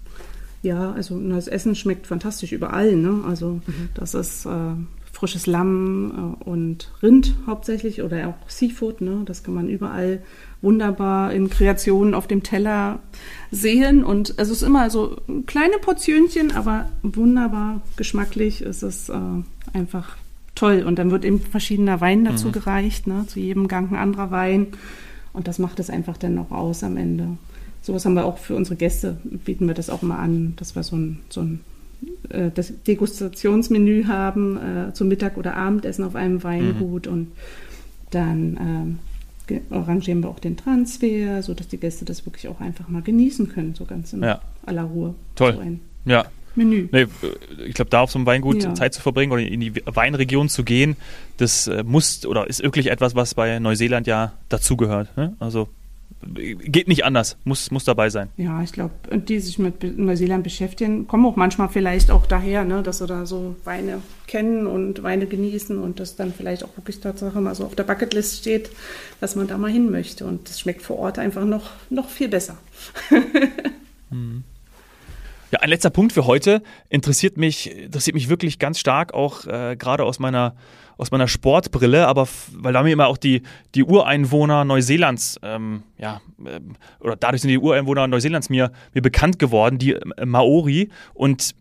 Ja, 0.63 0.93
also 0.93 1.19
das 1.31 1.47
Essen 1.47 1.75
schmeckt 1.75 2.07
fantastisch 2.07 2.53
überall. 2.53 2.97
Ne? 2.97 3.23
Also 3.27 3.61
mhm. 3.67 3.91
das 3.95 4.15
ist 4.15 4.47
äh, 4.47 4.51
frisches 5.13 5.47
Lamm 5.47 6.37
äh, 6.41 6.45
und 6.45 6.91
Rind 7.03 7.35
hauptsächlich 7.47 8.03
oder 8.03 8.29
auch 8.29 8.51
Seafood. 8.51 9.01
Ne? 9.01 9.23
Das 9.25 9.43
kann 9.43 9.55
man 9.55 9.69
überall 9.69 10.23
wunderbar 10.61 11.33
in 11.33 11.51
Kreationen 11.51 12.15
auf 12.15 12.27
dem 12.27 12.43
Teller 12.43 12.99
sehen. 13.51 14.03
Und 14.03 14.35
es 14.39 14.49
ist 14.49 14.63
immer 14.63 14.91
so 14.91 15.17
kleine 15.47 15.79
Portionchen, 15.79 16.53
aber 16.53 16.89
wunderbar 17.03 17.81
geschmacklich. 17.97 18.63
Es 18.63 18.83
ist 18.83 19.11
äh, 19.11 19.43
einfach 19.73 20.17
toll. 20.55 20.83
Und 20.87 20.99
dann 20.99 21.11
wird 21.11 21.25
eben 21.25 21.41
verschiedener 21.41 22.01
Wein 22.01 22.25
dazu 22.25 22.49
mhm. 22.49 22.53
gereicht, 22.53 23.07
ne? 23.07 23.25
zu 23.27 23.41
jedem 23.41 23.69
Gang 23.69 23.93
ein 23.93 23.97
anderer 23.97 24.31
Wein. 24.31 24.69
Und 25.33 25.49
das 25.49 25.59
macht 25.59 25.79
es 25.81 25.91
einfach 25.91 26.17
dann 26.17 26.35
noch 26.35 26.51
aus 26.51 26.83
am 26.83 26.97
Ende. 26.97 27.29
Sowas 27.83 28.05
haben 28.05 28.15
wir 28.15 28.25
auch 28.25 28.39
für 28.39 28.57
unsere 28.57 28.77
Gäste, 28.77 29.19
bieten 29.25 29.67
wir 29.67 29.75
das 29.75 29.89
auch 29.89 30.03
mal 30.03 30.19
an, 30.19 30.55
dass 30.57 30.75
wir 30.75 30.83
so 30.83 30.97
ein, 30.97 31.21
so 31.29 31.43
ein 31.43 31.61
äh, 32.31 32.51
das 32.53 32.73
Degustationsmenü 32.87 34.05
haben, 34.07 34.57
äh, 34.57 34.93
zum 34.95 35.09
Mittag 35.09 35.37
oder 35.37 35.57
Abendessen 35.57 36.05
auf 36.05 36.17
einem 36.17 36.43
Weingut. 36.43 37.07
Mhm. 37.07 37.13
Und 37.13 37.29
dann 38.11 38.99
äh, 39.49 39.61
arrangieren 39.71 40.23
wir 40.23 40.29
auch 40.29 40.39
den 40.39 40.57
Transfer, 40.57 41.43
sodass 41.43 41.69
die 41.69 41.79
Gäste 41.79 42.05
das 42.05 42.27
wirklich 42.27 42.49
auch 42.49 42.61
einfach 42.61 42.89
mal 42.89 43.03
genießen 43.03 43.49
können, 43.49 43.75
so 43.75 43.85
ganz 43.85 44.13
in 44.13 44.23
ja. 44.23 44.41
aller 44.67 44.85
Ruhe. 44.85 45.15
Toll. 45.37 45.55
So 45.55 46.11
ja, 46.11 46.27
Menü. 46.59 46.89
Nee, 46.93 47.07
ich 47.67 47.75
glaube, 47.75 47.91
da 47.91 48.01
auf 48.01 48.11
so 48.11 48.19
einem 48.19 48.27
Weingut 48.27 48.63
ja. 48.63 48.75
Zeit 48.75 48.93
zu 48.93 49.01
verbringen 49.01 49.33
oder 49.33 49.43
in 49.43 49.61
die 49.61 49.73
Weinregion 49.87 50.49
zu 50.49 50.65
gehen, 50.65 50.97
das 51.39 51.69
äh, 51.69 51.83
muss 51.85 52.27
oder 52.27 52.47
ist 52.47 52.63
wirklich 52.63 52.91
etwas, 52.91 53.15
was 53.15 53.35
bei 53.35 53.59
Neuseeland 53.59 54.07
ja 54.07 54.33
dazugehört. 54.49 55.17
Ne? 55.17 55.35
Also 55.39 55.69
geht 56.27 56.89
nicht 56.89 57.05
anders, 57.05 57.37
muss, 57.45 57.71
muss 57.71 57.85
dabei 57.85 58.11
sein. 58.11 58.29
Ja, 58.37 58.63
ich 58.63 58.73
glaube, 58.73 58.93
die 59.13 59.39
sich 59.39 59.59
mit 59.59 59.99
Neuseeland 59.99 60.43
beschäftigen, 60.43 61.07
kommen 61.07 61.25
auch 61.27 61.37
manchmal 61.37 61.69
vielleicht 61.69 62.11
auch 62.11 62.27
daher, 62.27 62.65
ne, 62.65 62.83
dass 62.83 62.99
sie 62.99 63.07
da 63.07 63.25
so 63.25 63.55
Weine 63.65 64.03
kennen 64.27 64.67
und 64.67 65.03
Weine 65.03 65.27
genießen 65.27 65.79
und 65.79 66.01
das 66.01 66.17
dann 66.17 66.33
vielleicht 66.33 66.65
auch 66.65 66.77
wirklich 66.77 67.01
Tatsache 67.01 67.41
mal 67.41 67.55
so 67.55 67.65
auf 67.65 67.77
der 67.77 67.85
Bucketlist 67.85 68.39
steht, 68.39 68.71
dass 69.21 69.37
man 69.37 69.47
da 69.47 69.57
mal 69.59 69.71
hin 69.71 69.91
möchte. 69.91 70.27
Und 70.27 70.49
das 70.49 70.59
schmeckt 70.59 70.83
vor 70.83 70.99
Ort 70.99 71.19
einfach 71.19 71.45
noch, 71.45 71.71
noch 71.89 72.09
viel 72.09 72.29
besser. 72.29 72.59
hm. 74.11 74.43
Ja, 75.51 75.61
ein 75.61 75.71
letzter 75.71 75.91
Punkt 75.91 76.13
für 76.13 76.27
heute 76.27 76.63
interessiert 76.91 77.39
mich, 77.39 77.75
interessiert 77.75 78.15
mich 78.15 78.29
wirklich 78.29 78.59
ganz 78.59 78.79
stark, 78.79 79.15
auch 79.15 79.47
äh, 79.47 79.77
gerade 79.77 80.05
aus 80.05 80.19
meiner, 80.19 80.55
aus 80.99 81.11
meiner 81.11 81.27
Sportbrille, 81.27 82.07
aber 82.07 82.29
weil 82.53 82.75
da 82.75 82.83
mir 82.83 82.93
immer 82.93 83.07
auch 83.07 83.17
die, 83.17 83.43
die 83.75 83.83
Ureinwohner 83.83 84.67
Neuseelands, 84.67 85.41
ähm, 85.43 85.85
ja, 85.97 86.21
äh, 86.45 86.61
oder 87.01 87.17
dadurch 87.17 87.41
sind 87.41 87.51
die 87.51 87.59
Ureinwohner 87.59 88.07
Neuseelands 88.09 88.51
mir, 88.51 88.73
mir 88.93 89.01
bekannt 89.01 89.39
geworden, 89.39 89.79
die 89.79 89.95
äh, 89.95 90.27
Maori. 90.27 90.91
Und 91.15 91.55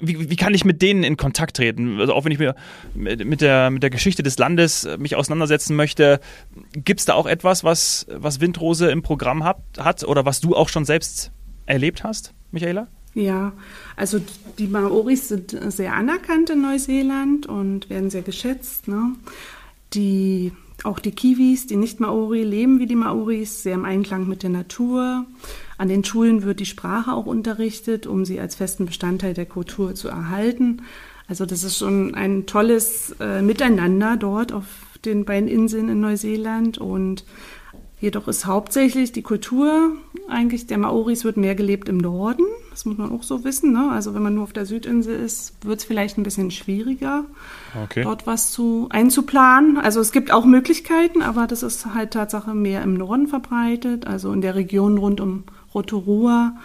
wie, 0.00 0.30
wie 0.30 0.36
kann 0.36 0.54
ich 0.54 0.64
mit 0.64 0.80
denen 0.80 1.02
in 1.02 1.18
Kontakt 1.18 1.56
treten? 1.56 2.00
Also 2.00 2.14
auch 2.14 2.24
wenn 2.24 2.32
ich 2.32 2.38
mir 2.38 2.54
mit 2.94 3.42
der, 3.42 3.70
mit 3.70 3.82
der 3.82 3.90
Geschichte 3.90 4.22
des 4.22 4.38
Landes 4.38 4.84
äh, 4.84 4.96
mich 4.96 5.14
auseinandersetzen 5.14 5.76
möchte, 5.76 6.20
gibt 6.72 7.00
es 7.00 7.06
da 7.06 7.12
auch 7.12 7.26
etwas, 7.26 7.64
was, 7.64 8.06
was 8.08 8.40
Windrose 8.40 8.90
im 8.90 9.02
Programm 9.02 9.44
hat, 9.44 9.58
hat 9.78 10.04
oder 10.04 10.24
was 10.24 10.40
du 10.40 10.56
auch 10.56 10.70
schon 10.70 10.86
selbst 10.86 11.32
erlebt 11.66 12.02
hast, 12.02 12.32
Michaela? 12.50 12.88
Ja, 13.14 13.52
also 13.96 14.20
die 14.58 14.68
Maoris 14.68 15.28
sind 15.28 15.56
sehr 15.68 15.94
anerkannt 15.94 16.50
in 16.50 16.62
Neuseeland 16.62 17.46
und 17.46 17.90
werden 17.90 18.10
sehr 18.10 18.22
geschätzt. 18.22 18.86
Ne? 18.86 19.16
Die, 19.94 20.52
auch 20.84 21.00
die 21.00 21.10
Kiwis, 21.10 21.66
die 21.66 21.76
Nicht-Maori, 21.76 22.44
leben 22.44 22.78
wie 22.78 22.86
die 22.86 22.94
Maoris, 22.94 23.64
sehr 23.64 23.74
im 23.74 23.84
Einklang 23.84 24.28
mit 24.28 24.44
der 24.44 24.50
Natur. 24.50 25.26
An 25.76 25.88
den 25.88 26.04
Schulen 26.04 26.44
wird 26.44 26.60
die 26.60 26.66
Sprache 26.66 27.12
auch 27.12 27.26
unterrichtet, 27.26 28.06
um 28.06 28.24
sie 28.24 28.38
als 28.38 28.54
festen 28.54 28.86
Bestandteil 28.86 29.34
der 29.34 29.46
Kultur 29.46 29.94
zu 29.96 30.08
erhalten. 30.08 30.82
Also 31.26 31.46
das 31.46 31.64
ist 31.64 31.78
schon 31.78 32.14
ein 32.14 32.46
tolles 32.46 33.14
äh, 33.18 33.42
Miteinander 33.42 34.16
dort 34.16 34.52
auf 34.52 34.66
den 35.04 35.24
beiden 35.24 35.48
Inseln 35.48 35.88
in 35.88 36.00
Neuseeland 36.00 36.78
und 36.78 37.24
Jedoch 38.00 38.28
ist 38.28 38.46
hauptsächlich 38.46 39.12
die 39.12 39.22
Kultur 39.22 39.92
eigentlich 40.28 40.66
der 40.66 40.78
Maoris 40.78 41.24
wird 41.24 41.36
mehr 41.36 41.54
gelebt 41.54 41.88
im 41.88 41.98
Norden. 41.98 42.44
Das 42.70 42.86
muss 42.86 42.96
man 42.96 43.12
auch 43.12 43.22
so 43.22 43.44
wissen. 43.44 43.72
Ne? 43.72 43.90
Also 43.92 44.14
wenn 44.14 44.22
man 44.22 44.34
nur 44.34 44.44
auf 44.44 44.54
der 44.54 44.64
Südinsel 44.64 45.14
ist, 45.14 45.54
wird 45.64 45.80
es 45.80 45.84
vielleicht 45.84 46.16
ein 46.16 46.22
bisschen 46.22 46.50
schwieriger, 46.50 47.24
okay. 47.84 48.04
dort 48.04 48.26
was 48.26 48.52
zu 48.52 48.86
einzuplanen. 48.90 49.76
Also 49.76 50.00
es 50.00 50.12
gibt 50.12 50.32
auch 50.32 50.46
Möglichkeiten, 50.46 51.20
aber 51.20 51.46
das 51.46 51.62
ist 51.62 51.92
halt 51.92 52.12
Tatsache 52.12 52.54
mehr 52.54 52.82
im 52.82 52.94
Norden 52.94 53.26
verbreitet, 53.26 54.06
also 54.06 54.32
in 54.32 54.40
der 54.40 54.54
Region 54.54 54.96
rund 54.96 55.20
um 55.20 55.44
Rotorua 55.74 56.56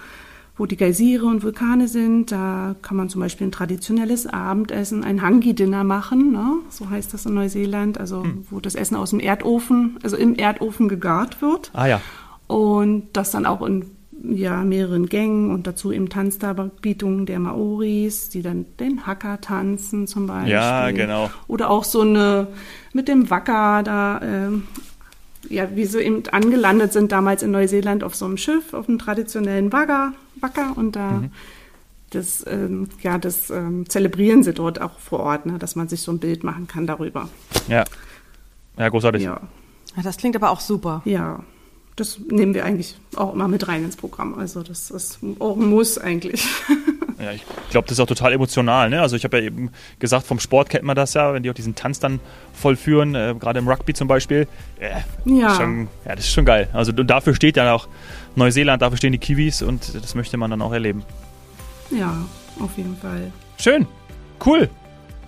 wo 0.58 0.66
die 0.66 0.78
Geysire 0.78 1.26
und 1.26 1.44
Vulkane 1.44 1.88
sind. 1.88 2.32
Da 2.32 2.76
kann 2.82 2.98
man 2.98 3.10
zum 3.10 3.22
Beispiel 3.22 3.48
ein 3.48 3.52
traditionelles 3.52 4.28
Abendessen, 4.28 5.04
ein 5.04 5.22
Hangi-Dinner 5.22 5.84
machen, 5.84 6.32
ne? 6.32 6.58
so 6.70 6.90
heißt 6.90 7.14
das 7.14 7.26
in 7.26 7.34
Neuseeland, 7.34 8.00
also 8.00 8.24
hm. 8.24 8.46
wo 8.50 8.60
das 8.60 8.76
Essen 8.76 8.96
aus 8.96 9.10
dem 9.10 9.20
Erdofen, 9.20 9.98
also 10.04 10.16
im 10.16 10.36
Erdofen 10.36 10.88
gegart 10.88 11.42
wird. 11.42 11.72
Ah 11.74 11.88
ja. 11.88 12.02
Und 12.48 13.08
das 13.14 13.32
dann 13.32 13.46
auch 13.46 13.62
in 13.64 13.86
ja, 14.24 14.64
mehreren 14.64 15.08
Gängen 15.08 15.52
und 15.52 15.68
dazu 15.68 15.92
eben 15.92 16.10
Tanzdarbietungen 16.10 17.26
der 17.26 17.40
Maoris, 17.40 18.30
die 18.30 18.42
dann 18.42 18.66
den 18.80 19.06
Hacker 19.06 19.42
tanzen 19.42 20.08
zum 20.08 20.28
Beispiel. 20.28 20.54
Ja, 20.54 20.92
genau. 20.92 21.30
Oder 21.48 21.70
auch 21.70 21.84
so 21.84 22.02
eine 22.02 22.48
mit 22.94 23.08
dem 23.08 23.30
Wacker 23.30 23.84
da, 23.84 24.20
äh, 24.20 24.52
ja, 25.50 25.76
wie 25.76 25.86
sie 25.86 26.02
eben 26.02 26.24
angelandet 26.32 26.94
sind 26.94 27.12
damals 27.12 27.44
in 27.44 27.52
Neuseeland 27.52 28.04
auf 28.04 28.16
so 28.16 28.26
einem 28.26 28.38
Schiff, 28.38 28.74
auf 28.74 28.88
einem 28.88 29.00
traditionellen 29.00 29.70
Bagger, 29.70 30.14
Wacker 30.42 30.74
und 30.76 30.96
da 30.96 31.12
mhm. 31.12 31.32
das, 32.10 32.46
ähm, 32.48 32.90
ja, 33.02 33.18
das 33.18 33.50
ähm, 33.50 33.90
zelebrieren 33.90 34.44
sie 34.44 34.54
dort 34.54 34.82
auch 34.82 35.00
vor 35.00 35.20
Ort, 35.22 35.46
ne, 35.46 35.58
dass 35.60 35.76
man 35.76 35.88
sich 35.88 36.02
so 36.02 36.12
ein 36.12 36.20
Bild 36.20 36.44
machen 36.44 36.68
kann 36.68 36.88
darüber. 36.88 37.30
Ja. 37.68 37.84
Ja, 38.78 38.90
großartig. 38.90 39.24
Ja. 39.24 39.42
Das 40.04 40.18
klingt 40.18 40.36
aber 40.36 40.50
auch 40.50 40.60
super. 40.60 41.02
Ja. 41.06 41.44
Das 41.96 42.20
nehmen 42.30 42.54
wir 42.54 42.66
eigentlich 42.66 42.98
auch 43.16 43.34
immer 43.34 43.48
mit 43.48 43.70
rein 43.70 43.86
ins 43.86 43.96
Programm. 43.96 44.38
Also 44.38 44.64
das 44.64 44.92
ist 44.92 45.20
auch 45.40 45.56
ein 45.56 45.70
Muss 45.70 45.98
eigentlich. 45.98 46.46
Ja, 47.20 47.32
ich 47.32 47.44
glaube, 47.70 47.88
das 47.88 47.94
ist 47.94 48.00
auch 48.02 48.08
total 48.08 48.34
emotional. 48.34 48.90
Ne? 48.90 49.02
Also 49.02 49.16
ich 49.16 49.24
habe 49.24 49.38
ja 49.38 49.44
eben 49.44 49.72
gesagt, 50.00 50.26
vom 50.28 50.40
Sport 50.40 50.70
kennt 50.70 50.84
man 50.84 50.96
das 50.96 51.14
ja, 51.14 51.34
wenn 51.34 51.44
die 51.44 51.50
auch 51.50 51.56
diesen 51.56 51.76
Tanz 51.76 52.00
dann 52.00 52.20
vollführen, 52.54 53.16
äh, 53.16 53.36
gerade 53.40 53.60
im 53.60 53.68
Rugby 53.68 53.94
zum 53.94 54.08
Beispiel. 54.08 54.48
Äh, 54.80 55.02
ja. 55.26 55.56
Schon, 55.56 55.88
ja, 56.06 56.16
das 56.16 56.26
ist 56.26 56.34
schon 56.34 56.46
geil. 56.46 56.68
Also 56.74 56.92
dafür 56.92 57.34
steht 57.34 57.56
ja 57.56 57.74
auch 57.74 57.88
Neuseeland, 58.36 58.82
dafür 58.82 58.98
stehen 58.98 59.14
die 59.14 59.18
Kiwis 59.18 59.62
und 59.62 59.96
das 59.96 60.14
möchte 60.16 60.36
man 60.36 60.52
dann 60.52 60.62
auch 60.62 60.74
erleben. 60.74 61.04
Ja, 61.90 62.26
auf 62.60 62.76
jeden 62.78 62.98
Fall. 62.98 63.32
Schön, 63.58 63.88
cool. 64.46 64.70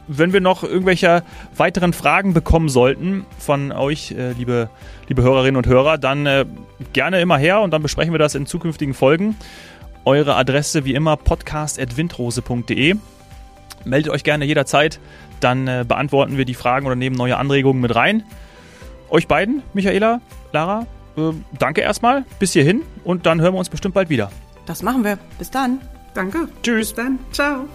Wenn 0.09 0.31
wir 0.31 0.39
noch 0.39 0.63
irgendwelche 0.63 1.23
weiteren 1.55 1.91
Fragen 1.91 2.33
bekommen 2.33 2.69
sollten 2.69 3.25
von 3.39 3.71
euch, 3.71 4.11
äh, 4.11 4.31
liebe, 4.33 4.69
liebe 5.07 5.21
Hörerinnen 5.21 5.57
und 5.57 5.67
Hörer, 5.67 5.97
dann 5.97 6.25
äh, 6.25 6.45
gerne 6.93 7.19
immer 7.19 7.37
her 7.37 7.61
und 7.61 7.71
dann 7.71 7.81
besprechen 7.81 8.13
wir 8.13 8.19
das 8.19 8.35
in 8.35 8.45
zukünftigen 8.45 8.93
Folgen. 8.93 9.35
Eure 10.07 10.37
Adresse 10.37 10.85
wie 10.85 10.93
immer 10.93 11.17
podcast.windrose.de. 11.17 12.95
Meldet 13.83 14.13
euch 14.13 14.23
gerne 14.23 14.45
jederzeit, 14.45 15.01
dann 15.41 15.67
äh, 15.67 15.83
beantworten 15.85 16.37
wir 16.37 16.45
die 16.45 16.53
Fragen 16.53 16.85
oder 16.85 16.95
nehmen 16.95 17.17
neue 17.17 17.35
Anregungen 17.35 17.81
mit 17.81 17.93
rein. 17.93 18.23
Euch 19.09 19.27
beiden, 19.27 19.63
Michaela, 19.73 20.21
Lara, 20.53 20.87
äh, 21.17 21.33
danke 21.59 21.81
erstmal 21.81 22.23
bis 22.39 22.53
hierhin 22.53 22.83
und 23.03 23.25
dann 23.25 23.41
hören 23.41 23.53
wir 23.53 23.59
uns 23.59 23.67
bestimmt 23.67 23.95
bald 23.95 24.07
wieder. 24.07 24.31
Das 24.65 24.81
machen 24.81 25.03
wir. 25.03 25.19
Bis 25.39 25.51
dann. 25.51 25.81
Danke. 26.13 26.47
Tschüss. 26.63 26.93
Bis 26.93 26.95
dann. 26.95 27.19
Ciao. 27.33 27.65